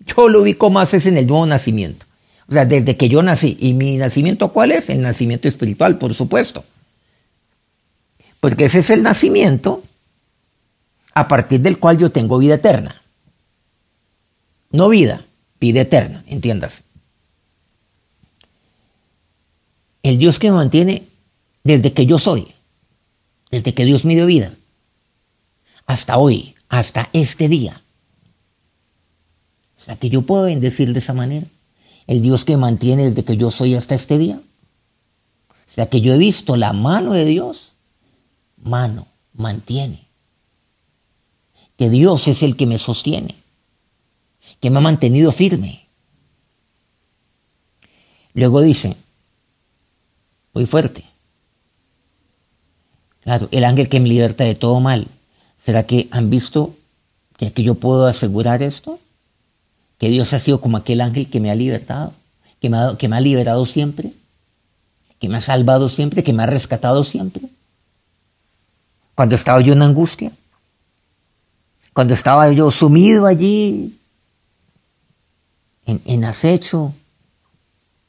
Yo 0.00 0.28
lo 0.28 0.42
ubico 0.42 0.68
más 0.70 0.92
es 0.94 1.06
en 1.06 1.16
el 1.16 1.26
nuevo 1.26 1.46
nacimiento. 1.46 2.06
O 2.48 2.52
sea, 2.52 2.66
desde 2.66 2.96
que 2.96 3.08
yo 3.08 3.22
nací. 3.22 3.56
¿Y 3.58 3.72
mi 3.72 3.96
nacimiento 3.96 4.52
cuál 4.52 4.72
es? 4.72 4.90
El 4.90 5.00
nacimiento 5.00 5.48
espiritual, 5.48 5.96
por 5.96 6.12
supuesto. 6.12 6.64
Porque 8.40 8.66
ese 8.66 8.80
es 8.80 8.90
el 8.90 9.02
nacimiento 9.02 9.82
a 11.14 11.28
partir 11.28 11.60
del 11.60 11.78
cual 11.78 11.98
yo 11.98 12.10
tengo 12.10 12.38
vida 12.38 12.56
eterna. 12.56 13.00
No 14.70 14.88
vida, 14.88 15.24
vida 15.60 15.82
eterna, 15.82 16.24
entiendas. 16.26 16.82
El 20.02 20.18
Dios 20.18 20.38
que 20.38 20.50
me 20.50 20.56
mantiene 20.56 21.04
desde 21.64 21.92
que 21.92 22.06
yo 22.06 22.18
soy, 22.18 22.48
desde 23.50 23.74
que 23.74 23.84
Dios 23.84 24.04
me 24.04 24.14
dio 24.14 24.26
vida, 24.26 24.52
hasta 25.86 26.18
hoy, 26.18 26.54
hasta 26.68 27.08
este 27.12 27.48
día. 27.48 27.82
Sea, 29.76 29.96
que 29.96 30.10
yo 30.10 30.22
puedo 30.22 30.44
bendecir 30.44 30.92
de 30.92 31.00
esa 31.00 31.12
manera. 31.12 31.46
El 32.06 32.22
Dios 32.22 32.44
que 32.44 32.56
mantiene 32.56 33.10
desde 33.10 33.24
que 33.24 33.36
yo 33.36 33.50
soy 33.50 33.74
hasta 33.74 33.94
este 33.94 34.16
día. 34.18 34.40
Sea, 35.66 35.88
que 35.88 36.00
yo 36.00 36.14
he 36.14 36.18
visto 36.18 36.56
la 36.56 36.72
mano 36.72 37.12
de 37.12 37.24
Dios. 37.24 37.72
Mano, 38.56 39.08
mantiene. 39.34 40.06
Que 41.76 41.90
Dios 41.90 42.28
es 42.28 42.42
el 42.42 42.56
que 42.56 42.66
me 42.66 42.78
sostiene 42.78 43.42
que 44.62 44.70
me 44.70 44.78
ha 44.78 44.80
mantenido 44.80 45.32
firme. 45.32 45.88
Luego 48.32 48.60
dice, 48.60 48.96
muy 50.52 50.66
fuerte. 50.66 51.04
Claro, 53.22 53.48
el 53.50 53.64
ángel 53.64 53.88
que 53.88 54.00
me 54.00 54.08
liberta 54.08 54.44
de 54.44 54.54
todo 54.54 54.80
mal. 54.80 55.06
¿Será 55.60 55.84
que 55.84 56.08
han 56.10 56.28
visto 56.28 56.74
que, 57.36 57.50
yo 57.62 57.76
puedo 57.76 58.06
asegurar 58.06 58.62
esto? 58.62 58.98
Que 59.98 60.08
Dios 60.08 60.32
ha 60.32 60.40
sido 60.40 60.60
como 60.60 60.76
aquel 60.76 61.00
ángel 61.00 61.30
que 61.30 61.38
me 61.38 61.50
ha 61.50 61.54
libertado, 61.54 62.12
que 62.60 62.68
me 62.68 62.78
ha, 62.78 62.96
que 62.98 63.08
me 63.08 63.16
ha 63.16 63.20
liberado 63.20 63.64
siempre, 63.66 64.12
que 65.20 65.28
me 65.28 65.36
ha 65.36 65.40
salvado 65.40 65.88
siempre, 65.88 66.24
que 66.24 66.32
me 66.32 66.42
ha 66.42 66.46
rescatado 66.46 67.04
siempre. 67.04 67.42
Cuando 69.14 69.36
estaba 69.36 69.60
yo 69.60 69.72
en 69.72 69.82
angustia, 69.82 70.32
cuando 71.92 72.14
estaba 72.14 72.50
yo 72.52 72.70
sumido 72.70 73.26
allí 73.26 73.98
en, 75.84 76.24
acecho, 76.24 76.94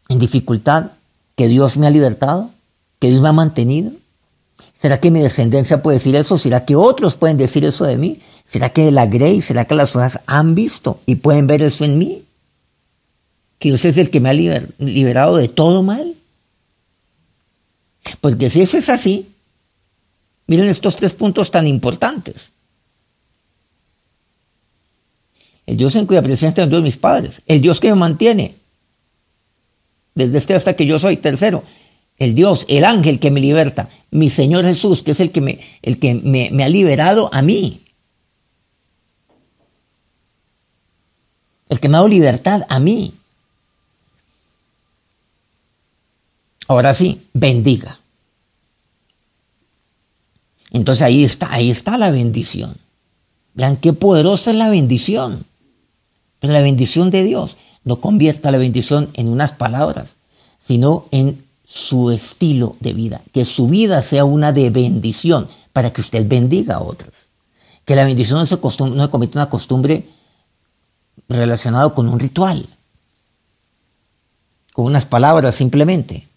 en 0.10 0.20
dificultad, 0.20 0.92
que 1.36 1.48
Dios 1.48 1.78
me 1.78 1.88
ha 1.88 1.89
libertado, 1.89 2.50
que 3.00 3.10
Dios 3.10 3.22
me 3.22 3.30
ha 3.30 3.34
mantenido. 3.34 3.91
¿Será 4.80 5.00
que 5.00 5.12
mi 5.12 5.22
descendencia 5.22 5.82
puede 5.82 5.98
decir 5.98 6.15
eso? 6.15 6.38
¿Será 6.38 6.65
que 6.65 6.76
otros 6.76 7.15
pueden 7.15 7.38
decir 7.38 7.63
eso 7.65 7.86
de 7.86 7.98
mí? 7.98 8.19
¿Será 8.46 8.69
que 8.69 8.91
la 8.91 9.06
Grey, 9.06 9.41
será 9.41 9.65
que 9.65 9.76
las 9.76 9.96
hojas 9.96 10.19
han 10.26 10.56
visto 10.56 11.00
y 11.06 11.15
pueden 11.15 11.48
ver 11.48 11.62
eso 11.62 11.86
en 11.86 11.98
mí? 11.98 12.24
Que 13.60 13.69
Dios 13.69 13.86
es 13.86 13.98
el 13.98 14.10
que 14.10 14.19
me 14.19 14.30
ha 14.30 14.34
liberado 14.34 15.38
de 15.38 15.48
todo 15.48 15.84
mal. 15.84 16.15
Porque 18.19 18.50
si 18.50 18.62
eso 18.62 18.78
es 18.78 18.89
así, 18.89 19.30
miren 20.48 20.67
estos 20.67 20.98
tres 20.98 21.13
puntos 21.13 21.50
tan 21.50 21.65
importantes. 21.65 22.52
el 25.65 25.78
Dios 25.78 25.96
en 25.96 26.06
cuya 26.06 26.22
presencia 26.22 26.65
de 26.65 26.82
mis 26.82 26.98
padres, 26.98 27.41
el 27.48 27.62
Dios 27.62 27.80
que 27.80 27.89
me 27.89 27.96
mantiene 27.96 28.56
desde 30.15 30.38
este 30.38 30.56
hasta 30.56 30.76
que 30.76 30.86
yo 30.86 30.99
soy. 30.99 31.17
Tercero, 31.17 31.63
el 32.17 32.36
Dios, 32.36 32.65
el 32.69 32.86
ángel 32.86 33.19
que 33.19 33.32
me 33.32 33.41
liberta, 33.41 33.89
mi 34.12 34.30
Señor 34.30 34.65
Jesús, 34.65 35.04
que 35.04 35.12
es 35.12 35.19
el 35.19 35.32
que 35.32 35.41
me, 35.41 35.60
el 35.82 35.99
que 35.99 36.13
me, 36.13 36.63
ha 36.63 36.69
liberado 36.69 37.30
a 37.34 37.41
mí. 37.41 37.82
El 41.69 41.80
que 41.80 41.89
me 41.89 41.95
ha 41.95 41.99
dado 41.99 42.08
libertad 42.08 42.62
a 42.69 42.80
mí. 42.80 43.13
Ahora 46.67 46.93
sí, 46.93 47.28
bendiga. 47.34 47.99
Entonces 50.71 51.02
ahí 51.04 51.23
está, 51.23 51.52
ahí 51.52 51.69
está 51.69 51.97
la 51.97 52.12
bendición. 52.12 52.78
Vean 53.54 53.78
qué 53.78 53.93
poderosa 53.93 54.52
es 54.52 54.58
la 54.58 54.69
bendición. 54.69 55.45
La 56.41 56.62
bendición 56.62 57.10
de 57.10 57.23
Dios 57.23 57.58
no 57.84 58.00
convierta 58.00 58.52
la 58.52 58.58
bendición 58.58 59.10
en 59.13 59.28
unas 59.28 59.54
palabras, 59.54 60.15
sino 60.63 61.06
en 61.12 61.43
su 61.65 62.12
estilo 62.12 62.76
de 62.80 62.93
vida. 62.93 63.22
Que 63.34 63.46
su 63.46 63.67
vida 63.67 64.02
sea 64.02 64.26
una 64.26 64.52
de 64.52 64.69
bendición 64.69 65.48
para 65.74 65.91
que 65.91 66.02
usted 66.02 66.28
bendiga 66.28 66.76
a 66.76 66.82
otros. 66.82 67.13
Que 67.86 67.96
la 67.96 68.06
bendición 68.06 68.39
no 68.39 68.46
se, 68.46 68.56
no 68.56 69.12
convierta 69.12 69.38
en 69.38 69.41
una 69.41 69.50
costumbre 69.50 70.06
relacionada 71.28 71.93
con 71.93 72.08
un 72.08 72.19
ritual, 72.19 72.67
con 74.74 74.86
unas 74.86 75.06
palabras 75.06 75.56
simplemente, 75.56 76.28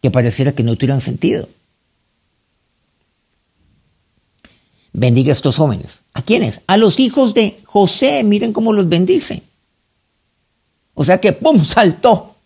que 0.00 0.10
pareciera 0.10 0.52
que 0.52 0.62
no 0.62 0.76
tuvieran 0.76 1.00
sentido. 1.00 1.48
bendiga 4.94 5.30
a 5.30 5.32
estos 5.32 5.56
jóvenes. 5.56 6.00
¿A 6.14 6.22
quiénes? 6.22 6.62
A 6.66 6.78
los 6.78 6.98
hijos 6.98 7.34
de 7.34 7.60
José. 7.64 8.22
Miren 8.24 8.54
cómo 8.54 8.72
los 8.72 8.88
bendice. 8.88 9.42
O 10.94 11.04
sea 11.04 11.20
que, 11.20 11.32
¡pum!, 11.32 11.62
saltó 11.64 12.36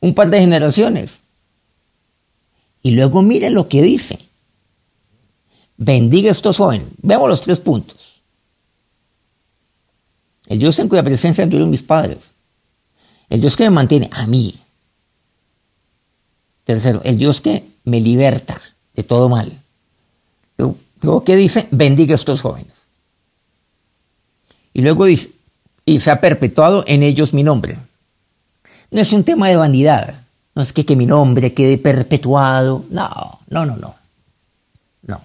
un 0.00 0.14
par 0.14 0.30
de 0.30 0.40
generaciones. 0.40 1.20
Y 2.82 2.92
luego 2.92 3.22
miren 3.22 3.54
lo 3.54 3.68
que 3.68 3.82
dice. 3.82 4.18
Bendiga 5.76 6.28
a 6.28 6.32
estos 6.32 6.56
jóvenes. 6.56 6.88
Veamos 6.98 7.28
los 7.28 7.40
tres 7.40 7.60
puntos. 7.60 8.22
El 10.46 10.58
Dios 10.58 10.78
en 10.78 10.88
cuya 10.88 11.02
presencia 11.02 11.46
tuvieron 11.46 11.70
mis 11.70 11.82
padres. 11.82 12.32
El 13.28 13.40
Dios 13.40 13.56
que 13.56 13.64
me 13.64 13.70
mantiene 13.70 14.10
a 14.12 14.26
mí. 14.26 14.58
Tercero, 16.64 17.00
el 17.04 17.18
Dios 17.18 17.40
que 17.40 17.64
me 17.84 18.00
liberta 18.00 18.60
de 18.94 19.02
todo 19.02 19.28
mal. 19.28 19.52
Luego, 20.56 21.24
¿qué 21.24 21.34
dice? 21.36 21.66
Bendiga 21.70 22.12
a 22.12 22.16
estos 22.16 22.42
jóvenes. 22.42 22.88
Y 24.72 24.82
luego 24.82 25.04
dice, 25.04 25.30
y 25.84 26.00
se 26.00 26.10
ha 26.10 26.20
perpetuado 26.20 26.84
en 26.86 27.02
ellos 27.02 27.34
mi 27.34 27.42
nombre. 27.42 27.78
No 28.90 29.00
es 29.00 29.12
un 29.12 29.24
tema 29.24 29.48
de 29.48 29.56
vanidad. 29.56 30.22
No 30.54 30.62
es 30.62 30.72
que, 30.72 30.84
que 30.84 30.96
mi 30.96 31.06
nombre 31.06 31.54
quede 31.54 31.78
perpetuado. 31.78 32.84
No, 32.90 33.40
no, 33.48 33.64
no, 33.64 33.76
no. 33.76 33.94
No. 35.02 35.20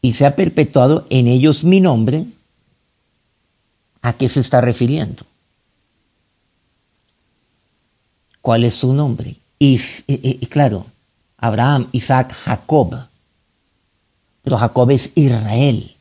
Y 0.00 0.14
se 0.14 0.26
ha 0.26 0.34
perpetuado 0.34 1.06
en 1.10 1.28
ellos 1.28 1.62
mi 1.62 1.80
nombre. 1.80 2.24
¿A 4.00 4.14
qué 4.14 4.28
se 4.28 4.40
está 4.40 4.60
refiriendo? 4.60 5.24
¿Cuál 8.40 8.64
es 8.64 8.74
su 8.74 8.92
nombre? 8.92 9.36
Y, 9.58 9.78
claro, 10.48 10.84
Abraham, 11.38 11.88
Isaac, 11.92 12.34
Jacob. 12.44 13.06
Pero 14.42 14.58
Jacob 14.58 14.90
es 14.90 15.10
Israel. 15.14 15.93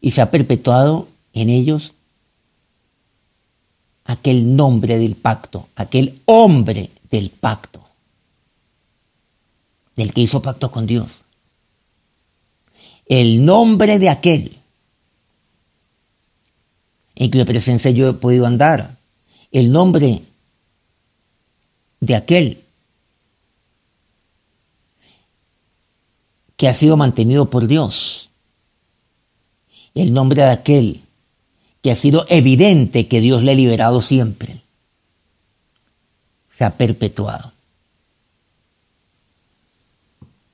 Y 0.00 0.12
se 0.12 0.22
ha 0.22 0.30
perpetuado 0.30 1.08
en 1.32 1.50
ellos 1.50 1.94
aquel 4.04 4.56
nombre 4.56 4.98
del 4.98 5.14
pacto, 5.14 5.68
aquel 5.76 6.20
hombre 6.24 6.90
del 7.10 7.30
pacto, 7.30 7.80
del 9.96 10.12
que 10.12 10.22
hizo 10.22 10.42
pacto 10.42 10.70
con 10.70 10.86
Dios. 10.86 11.22
El 13.06 13.44
nombre 13.44 13.98
de 13.98 14.08
aquel 14.08 14.60
en 17.20 17.30
cuya 17.30 17.44
presencia 17.44 17.90
yo 17.90 18.08
he 18.08 18.14
podido 18.14 18.46
andar. 18.46 18.96
El 19.52 19.70
nombre 19.72 20.22
de 22.00 22.14
aquel 22.14 22.64
que 26.56 26.66
ha 26.66 26.72
sido 26.72 26.96
mantenido 26.96 27.50
por 27.50 27.66
Dios. 27.66 28.29
El 29.94 30.12
nombre 30.12 30.42
de 30.42 30.50
aquel 30.50 31.00
que 31.82 31.90
ha 31.90 31.96
sido 31.96 32.26
evidente 32.28 33.08
que 33.08 33.20
Dios 33.20 33.42
le 33.42 33.52
ha 33.52 33.54
liberado 33.54 34.00
siempre, 34.00 34.60
se 36.48 36.64
ha 36.64 36.76
perpetuado. 36.76 37.52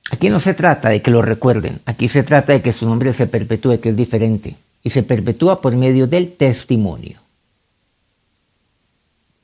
Aquí 0.09 0.29
no 0.29 0.39
se 0.39 0.53
trata 0.53 0.89
de 0.89 1.01
que 1.01 1.11
lo 1.11 1.21
recuerden, 1.21 1.81
aquí 1.85 2.07
se 2.07 2.23
trata 2.23 2.53
de 2.53 2.61
que 2.61 2.71
su 2.71 2.87
nombre 2.87 3.13
se 3.13 3.27
perpetúe, 3.27 3.79
que 3.81 3.89
es 3.89 3.95
diferente, 3.95 4.55
y 4.83 4.89
se 4.89 5.03
perpetúa 5.03 5.61
por 5.61 5.75
medio 5.75 6.07
del 6.07 6.33
testimonio. 6.33 7.19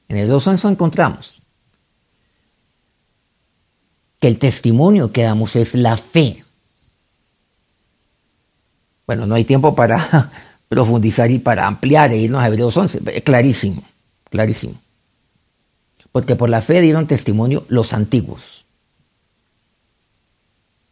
En 0.08 0.18
el 0.18 0.30
2.11 0.30 0.72
encontramos 0.72 1.38
que 4.20 4.28
el 4.28 4.40
testimonio 4.40 5.12
que 5.12 5.24
damos 5.24 5.58
es 5.58 5.76
la 5.76 5.98
fe. 5.98 6.43
Bueno, 9.06 9.26
no 9.26 9.36
hay 9.36 9.44
tiempo 9.44 9.76
para 9.76 10.32
profundizar 10.70 11.30
y 11.32 11.40
para 11.40 11.68
ampliar 11.68 12.12
e 12.12 12.18
irnos 12.18 12.42
a 12.42 12.48
Hebreos 12.48 12.76
11. 12.76 13.22
Clarísimo, 13.24 13.84
clarísimo. 14.30 14.76
Porque 16.12 16.36
por 16.36 16.50
la 16.50 16.62
fe 16.62 16.82
dieron 16.82 17.08
testimonio 17.08 17.66
los 17.70 17.94
antiguos. 17.94 18.66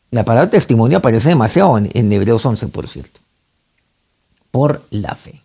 La 0.10 0.26
palabra 0.26 0.50
testimonio 0.50 0.98
aparece 0.98 1.30
demasiado 1.30 1.78
en, 1.78 2.12
Hebreos 2.12 2.46
11, 2.46 2.68
por 2.68 2.88
cierto. 2.90 3.22
Por 4.50 4.82
la 4.90 5.16
fe. 5.16 5.42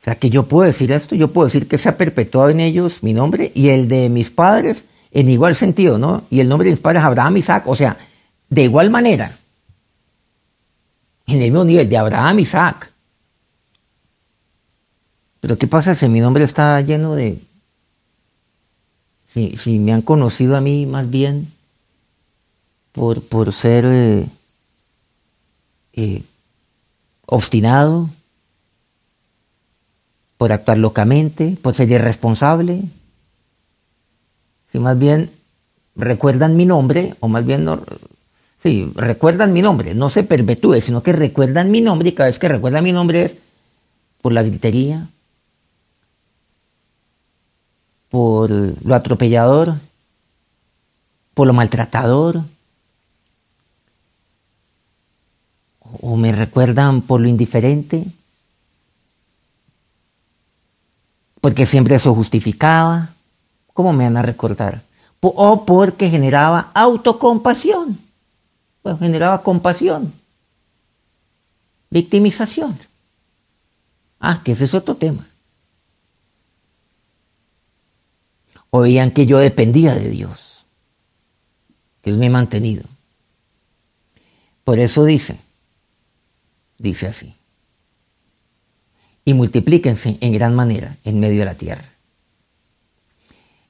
O 0.00 0.04
sea 0.04 0.14
que 0.14 0.30
yo 0.30 0.48
puedo 0.48 0.66
decir 0.66 0.90
esto, 0.92 1.14
yo 1.14 1.28
puedo 1.28 1.46
decir 1.46 1.68
que 1.68 1.78
se 1.78 1.88
ha 1.88 1.98
perpetuado 1.98 2.48
en 2.48 2.60
ellos 2.60 3.02
mi 3.02 3.12
nombre 3.12 3.52
y 3.54 3.68
el 3.68 3.86
de 3.86 4.08
mis 4.08 4.30
padres 4.30 4.86
en 5.12 5.28
igual 5.28 5.54
sentido, 5.54 5.98
¿no? 5.98 6.24
Y 6.30 6.40
el 6.40 6.48
nombre 6.48 6.64
de 6.64 6.72
mis 6.72 6.80
padres 6.80 7.02
Abraham, 7.02 7.36
Isaac, 7.36 7.64
o 7.66 7.76
sea, 7.76 7.98
de 8.48 8.62
igual 8.62 8.90
manera 8.90 9.38
en 11.26 11.36
el 11.36 11.50
mismo 11.50 11.64
nivel 11.64 11.88
de 11.88 11.96
Abraham, 11.96 12.40
Isaac. 12.40 12.92
Pero 15.40 15.58
¿qué 15.58 15.66
pasa 15.66 15.94
si 15.94 16.08
mi 16.08 16.20
nombre 16.20 16.44
está 16.44 16.80
lleno 16.80 17.14
de... 17.14 17.40
Si, 19.26 19.78
me 19.78 19.92
han 19.92 20.02
conocido 20.02 20.56
a 20.56 20.60
mí 20.60 20.84
más 20.84 21.08
bien 21.08 21.50
por, 22.92 23.22
por 23.22 23.50
ser 23.52 23.86
eh, 23.86 24.28
eh, 25.94 26.22
obstinado, 27.24 28.10
por 30.36 30.52
actuar 30.52 30.76
locamente, 30.76 31.56
por 31.62 31.74
ser 31.74 31.90
irresponsable. 31.90 32.82
Si 34.70 34.78
más 34.78 34.98
bien 34.98 35.30
recuerdan 35.96 36.56
mi 36.56 36.66
nombre, 36.66 37.16
o 37.20 37.28
más 37.28 37.46
bien 37.46 37.64
no, 37.64 37.82
Sí, 38.62 38.92
recuerdan 38.94 39.52
mi 39.52 39.60
nombre, 39.60 39.92
no 39.92 40.08
se 40.08 40.22
perpetúe, 40.22 40.80
sino 40.80 41.02
que 41.02 41.12
recuerdan 41.12 41.72
mi 41.72 41.80
nombre 41.80 42.10
y 42.10 42.12
cada 42.12 42.28
vez 42.28 42.38
que 42.38 42.48
recuerdan 42.48 42.84
mi 42.84 42.92
nombre 42.92 43.24
es 43.24 43.34
por 44.20 44.32
la 44.32 44.44
gritería, 44.44 45.08
por 48.08 48.50
lo 48.50 48.94
atropellador, 48.94 49.74
por 51.34 51.48
lo 51.48 51.52
maltratador, 51.54 52.42
o 56.00 56.16
me 56.16 56.30
recuerdan 56.30 57.02
por 57.02 57.20
lo 57.20 57.26
indiferente, 57.26 58.06
porque 61.40 61.66
siempre 61.66 61.96
eso 61.96 62.14
justificaba, 62.14 63.08
¿cómo 63.72 63.92
me 63.92 64.04
van 64.04 64.18
a 64.18 64.22
recordar? 64.22 64.82
O 65.20 65.64
porque 65.64 66.10
generaba 66.10 66.70
autocompasión 66.74 67.98
pues 68.82 68.98
generaba 68.98 69.42
compasión, 69.42 70.12
victimización. 71.90 72.78
Ah, 74.18 74.40
que 74.44 74.52
ese 74.52 74.64
es 74.64 74.74
otro 74.74 74.96
tema. 74.96 75.26
O 78.70 78.80
veían 78.80 79.10
que 79.10 79.26
yo 79.26 79.38
dependía 79.38 79.94
de 79.94 80.08
Dios, 80.10 80.64
que 82.02 82.10
Él 82.10 82.16
me 82.16 82.26
ha 82.26 82.30
mantenido. 82.30 82.84
Por 84.64 84.78
eso 84.78 85.04
dice, 85.04 85.38
dice 86.78 87.08
así, 87.08 87.34
y 89.24 89.34
multiplíquense 89.34 90.18
en 90.20 90.32
gran 90.32 90.54
manera 90.54 90.96
en 91.04 91.20
medio 91.20 91.40
de 91.40 91.44
la 91.44 91.54
tierra. 91.54 91.92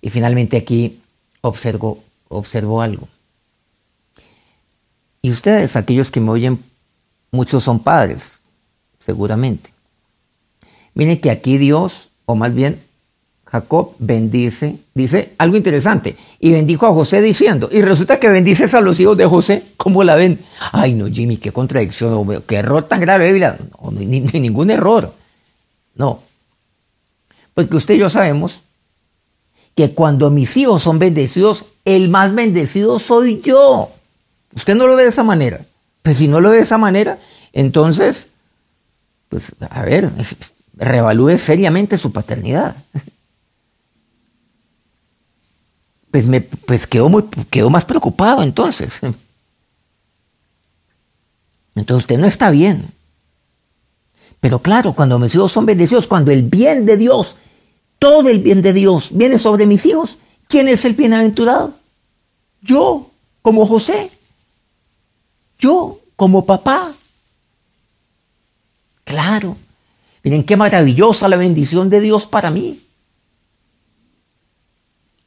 Y 0.01 0.11
finalmente 0.11 0.57
aquí 0.57 1.01
observo, 1.41 2.03
observo 2.29 2.83
algo. 2.83 3.09
Y 5.23 5.31
ustedes, 5.31 5.77
aquellos 5.77 6.11
que 6.11 6.21
me 6.21 6.31
oyen, 6.31 6.63
muchos 7.31 7.63
son 7.63 7.79
padres, 7.79 8.43
seguramente. 8.99 9.73
Miren 10.95 11.21
que 11.21 11.31
aquí 11.31 11.57
Dios, 11.59 12.11
o 12.27 12.35
más 12.35 12.53
bien 12.53 12.83
Jacob, 13.53 13.93
bendice, 13.99 14.79
dice 14.95 15.35
algo 15.39 15.57
interesante, 15.57 16.17
y 16.41 16.51
bendijo 16.51 16.87
a 16.87 16.95
José 16.95 17.21
diciendo, 17.21 17.69
y 17.71 17.83
resulta 17.83 18.19
que 18.19 18.29
bendices 18.29 18.73
a 18.75 18.81
los 18.81 18.99
hijos 18.99 19.17
de 19.17 19.27
José, 19.27 19.63
¿cómo 19.77 20.03
la 20.05 20.17
ven? 20.17 20.41
Ay, 20.73 20.95
no, 20.95 21.07
Jimmy, 21.07 21.37
qué 21.37 21.53
contradicción, 21.53 22.43
qué 22.47 22.57
error 22.57 22.85
tan 22.85 23.01
grave, 23.01 23.39
no, 23.39 23.91
no, 23.91 24.01
ni, 24.01 24.21
ningún 24.21 24.71
error. 24.71 25.13
No. 25.95 26.21
Porque 27.53 27.77
usted 27.77 27.95
y 27.95 27.99
yo 27.99 28.09
sabemos 28.09 28.63
que 29.75 29.93
cuando 29.93 30.31
mis 30.31 30.57
hijos 30.57 30.83
son 30.83 30.99
bendecidos, 30.99 31.67
el 31.85 32.09
más 32.09 32.35
bendecido 32.35 32.99
soy 32.99 33.43
yo. 33.43 33.91
Usted 34.55 34.75
no 34.75 34.87
lo 34.87 34.97
ve 34.97 35.05
de 35.05 35.09
esa 35.11 35.23
manera. 35.23 35.65
Pues 36.03 36.19
si 36.19 36.29
no 36.29 36.41
lo 36.41 36.51
ve 36.51 36.57
de 36.57 36.63
esa 36.63 36.79
manera, 36.79 37.19
entonces, 37.53 38.29
pues 39.29 39.53
a 39.71 39.83
ver, 39.83 40.11
revalúe 40.75 41.39
seriamente 41.39 41.99
su 41.99 42.13
paternidad. 42.13 42.77
Pues, 46.11 46.27
me, 46.27 46.43
pues 46.43 46.87
quedó, 46.87 47.09
muy, 47.09 47.25
quedó 47.49 47.71
más 47.71 47.87
preocupado 47.87 48.43
entonces. 48.43 48.93
Entonces 51.75 52.03
usted 52.03 52.19
no 52.19 52.27
está 52.27 52.51
bien. 52.51 52.85
Pero 54.39 54.59
claro, 54.59 54.93
cuando 54.93 55.19
mis 55.19 55.35
hijos 55.35 55.53
son 55.53 55.65
bendecidos, 55.65 56.07
cuando 56.07 56.31
el 56.31 56.43
bien 56.43 56.85
de 56.85 56.99
Dios, 56.99 57.37
todo 57.99 58.29
el 58.29 58.41
bien 58.41 58.61
de 58.61 58.73
Dios 58.73 59.11
viene 59.13 59.39
sobre 59.39 59.65
mis 59.65 59.87
hijos, 59.87 60.19
¿quién 60.49 60.69
es 60.69 60.85
el 60.85 60.93
bienaventurado? 60.95 61.73
Yo, 62.61 63.11
como 63.41 63.67
José. 63.67 64.11
Yo, 65.63 66.01
como 66.17 66.45
papá. 66.45 66.93
Claro. 69.05 69.57
Miren 70.25 70.43
qué 70.43 70.57
maravillosa 70.57 71.29
la 71.29 71.37
bendición 71.37 71.89
de 71.89 72.01
Dios 72.01 72.27
para 72.27 72.51
mí. 72.51 72.83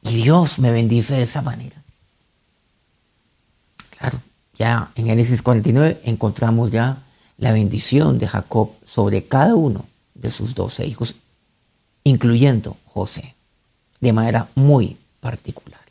Y 0.02 0.16
Dios 0.22 0.58
me 0.58 0.70
bendice 0.70 1.14
de 1.14 1.22
esa 1.22 1.40
manera. 1.40 1.82
Claro. 3.98 4.20
ya 4.58 4.90
en 4.94 5.06
Génesis 5.06 5.40
49 5.40 6.02
encontramos 6.04 6.70
ya 6.70 6.98
la 7.38 7.52
bendición 7.52 8.18
de 8.18 8.28
Jacob 8.28 8.72
sobre 8.84 9.24
cada 9.24 9.54
uno 9.54 9.86
de 10.14 10.30
sus 10.30 10.54
doce 10.54 10.86
hijos, 10.86 11.16
incluyendo 12.04 12.76
José, 12.84 13.34
de 14.00 14.12
manera 14.12 14.48
muy 14.54 14.98
particular. 15.20 15.85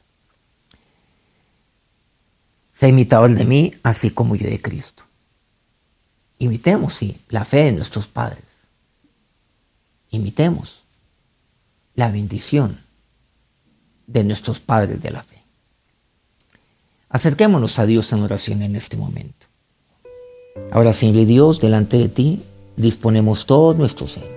Sé 2.75 2.89
imitador 2.89 3.33
de 3.33 3.45
mí, 3.45 3.73
así 3.83 4.11
como 4.11 4.35
yo 4.35 4.47
de 4.47 4.61
Cristo. 4.61 5.03
Imitemos, 6.39 6.93
sí, 6.93 7.17
la 7.29 7.45
fe 7.45 7.63
de 7.63 7.71
nuestros 7.71 8.07
padres. 8.07 8.43
Imitemos 10.11 10.83
la 11.95 12.11
bendición 12.11 12.79
de 14.07 14.25
nuestros 14.25 14.59
padres 14.59 15.01
de 15.01 15.11
la 15.11 15.23
fe. 15.23 15.41
Acerquémonos 17.07 17.79
a 17.79 17.85
Dios 17.85 18.11
en 18.11 18.23
oración 18.23 18.61
en 18.61 18.75
este 18.75 18.97
momento. 18.97 19.45
Ahora, 20.71 20.91
Señor 20.91 21.25
Dios, 21.25 21.61
delante 21.61 21.97
de 21.97 22.09
ti 22.09 22.43
disponemos 22.75 23.45
todo 23.45 23.73
nuestro 23.73 24.05
ser, 24.05 24.29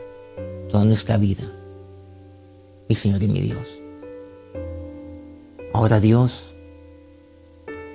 toda 0.70 0.84
nuestra 0.84 1.16
vida, 1.16 1.44
mi 2.88 2.94
Señor 2.94 3.20
y 3.22 3.26
mi 3.26 3.40
Dios. 3.40 3.66
Ahora, 5.74 5.98
Dios, 5.98 6.54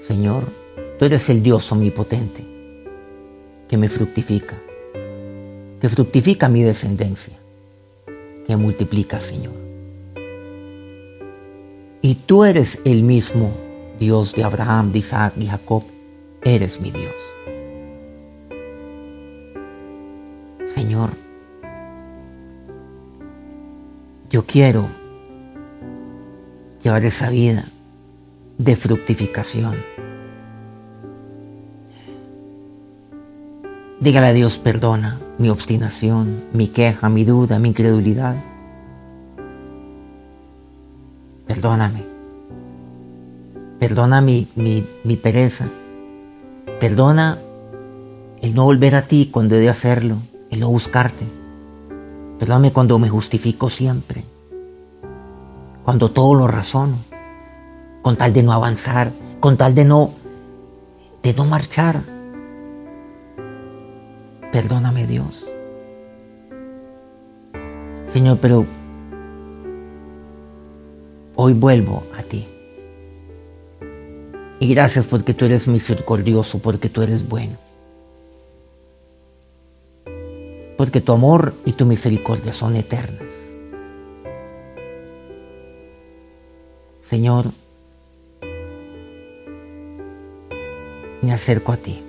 Señor, 0.06 0.44
tú 1.00 1.06
eres 1.06 1.30
el 1.30 1.42
Dios 1.42 1.72
omnipotente 1.72 2.44
que 3.70 3.78
me 3.78 3.88
fructifica, 3.88 4.62
que 5.80 5.88
fructifica 5.88 6.50
mi 6.50 6.62
descendencia, 6.62 7.38
que 8.46 8.58
multiplica, 8.58 9.22
Señor. 9.22 9.54
Y 12.02 12.16
tú 12.16 12.44
eres 12.44 12.82
el 12.84 13.04
mismo 13.04 13.52
Dios 13.98 14.36
de 14.36 14.44
Abraham, 14.44 14.92
de 14.92 15.00
Isaac 15.00 15.36
y 15.40 15.46
Jacob, 15.46 15.84
eres 16.44 16.82
mi 16.82 16.92
Dios. 16.92 17.16
Señor, 20.76 21.12
yo 24.30 24.44
quiero 24.46 24.86
llevar 26.84 27.06
esa 27.06 27.30
vida 27.30 27.64
de 28.58 28.76
fructificación. 28.76 29.76
Dígale 34.00 34.28
a 34.28 34.34
Dios, 34.34 34.58
perdona 34.58 35.18
mi 35.38 35.50
obstinación, 35.50 36.44
mi 36.54 36.68
queja, 36.68 37.10
mi 37.10 37.24
duda, 37.24 37.58
mi 37.60 37.70
incredulidad. 37.70 38.36
Perdóname. 41.48 42.04
Perdona 43.80 44.22
mi, 44.22 44.48
mi, 44.56 44.86
mi 45.04 45.16
pereza. 45.16 45.66
Perdona 46.80 47.38
el 48.42 48.54
no 48.54 48.66
volver 48.66 48.96
a 48.96 49.04
ti 49.04 49.30
cuando 49.32 49.56
he 49.56 49.60
de 49.60 49.70
hacerlo, 49.70 50.18
el 50.52 50.60
no 50.60 50.70
buscarte. 50.70 51.26
Perdóname 52.40 52.74
cuando 52.74 53.00
me 53.00 53.10
justifico 53.10 53.70
siempre, 53.70 54.26
cuando 55.86 56.12
todo 56.12 56.34
lo 56.34 56.48
razono, 56.48 56.98
con 58.04 58.18
tal 58.18 58.34
de 58.34 58.44
no 58.44 58.52
avanzar, 58.52 59.12
con 59.40 59.58
tal 59.58 59.74
de 59.74 59.86
no, 59.86 60.12
de 61.24 61.34
no 61.34 61.46
marchar. 61.46 62.02
Perdóname 64.52 65.08
Dios. 65.08 65.48
Señor, 68.06 68.38
pero 68.40 68.66
hoy 71.36 71.54
vuelvo 71.54 72.04
a 72.16 72.22
ti. 72.24 72.46
Y 74.60 74.68
gracias 74.76 75.08
porque 75.08 75.34
tú 75.34 75.46
eres 75.46 75.68
misericordioso, 75.68 76.60
porque 76.60 76.90
tú 76.90 77.02
eres 77.02 77.28
bueno. 77.28 77.58
Porque 80.78 81.00
tu 81.00 81.14
amor 81.14 81.54
y 81.66 81.72
tu 81.72 81.86
misericordia 81.86 82.52
son 82.52 82.76
eternas. 82.76 83.32
Señor, 87.02 87.46
me 91.24 91.34
acerco 91.34 91.72
a 91.72 91.78
ti. 91.78 92.04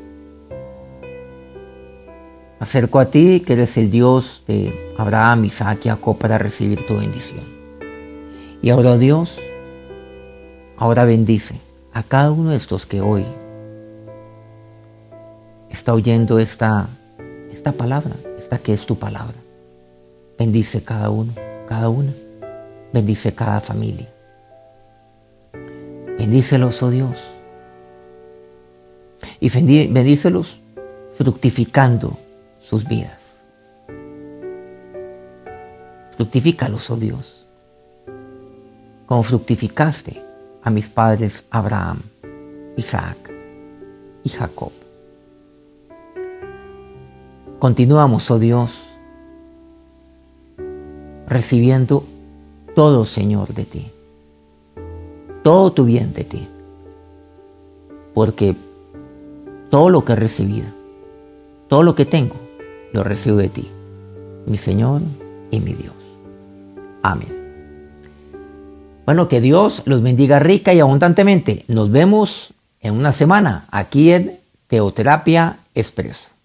Acerco 2.59 2.99
a 2.99 3.07
ti 3.07 3.41
que 3.47 3.53
eres 3.55 3.77
el 3.77 3.91
Dios 3.91 4.43
de 4.47 4.95
Abraham, 4.99 5.45
Isaac 5.45 5.87
y 5.87 5.89
Jacob 5.89 6.19
para 6.19 6.37
recibir 6.37 6.85
tu 6.87 6.97
bendición. 6.97 7.45
Y 8.61 8.71
ahora 8.71 8.99
Dios, 8.99 9.39
ahora 10.77 11.05
bendice 11.05 11.55
a 11.93 12.03
cada 12.03 12.33
uno 12.33 12.51
de 12.51 12.57
estos 12.57 12.87
que 12.87 13.01
hoy 13.01 13.25
está 15.71 15.95
oyendo 15.95 16.39
esta, 16.39 16.89
esta 17.53 17.73
palabra, 17.73 18.15
esta 18.39 18.59
que 18.59 18.73
es 18.73 18.85
tu 18.85 18.99
palabra. 18.99 19.37
Bendice 20.39 20.83
cada 20.83 21.11
uno, 21.11 21.33
cada 21.69 21.89
una. 21.89 22.13
Bendice 22.93 23.33
cada 23.35 23.61
familia. 23.61 24.09
Bendícelos, 26.19 26.83
oh 26.83 26.91
Dios. 26.91 27.34
Y 29.45 29.51
bendícelos 29.51 30.59
fructificando 31.19 32.17
sus 32.63 32.89
vidas. 32.89 33.37
Fructifícalos, 36.17 36.89
oh 36.89 36.97
Dios, 36.97 37.45
como 39.05 39.23
fructificaste 39.23 40.19
a 40.63 40.71
mis 40.71 40.89
padres 40.89 41.45
Abraham, 41.51 42.01
Isaac 42.79 43.19
y 44.23 44.31
Jacob. 44.31 44.73
Continuamos, 47.59 48.31
oh 48.31 48.39
Dios, 48.39 48.83
recibiendo 51.27 52.03
todo, 52.75 53.05
Señor, 53.05 53.53
de 53.53 53.67
ti, 53.67 53.91
todo 55.43 55.71
tu 55.71 55.85
bien 55.85 56.15
de 56.15 56.25
ti, 56.25 56.49
porque 58.15 58.57
todo 59.75 59.91
lo 59.91 60.05
que 60.05 60.13
he 60.13 60.15
recibido, 60.15 60.69
todo 61.67 61.83
lo 61.83 61.97
que 61.97 62.07
tengo, 62.07 62.37
lo 62.93 63.03
recibo 63.03 63.39
de 63.39 63.49
ti, 63.49 63.69
mi 64.47 64.57
Señor 64.57 65.03
y 65.51 65.59
mi 65.59 65.73
Dios. 65.73 65.97
Amén. 67.03 67.27
Bueno, 69.05 69.27
que 69.27 69.41
Dios 69.41 69.83
los 69.85 70.01
bendiga 70.01 70.39
rica 70.39 70.73
y 70.73 70.79
abundantemente. 70.79 71.65
Nos 71.67 71.91
vemos 71.91 72.55
en 72.83 72.95
una 72.95 73.13
semana 73.13 73.67
aquí 73.73 74.13
en 74.13 74.39
Teoterapia 74.69 75.57
Expreso. 75.75 76.34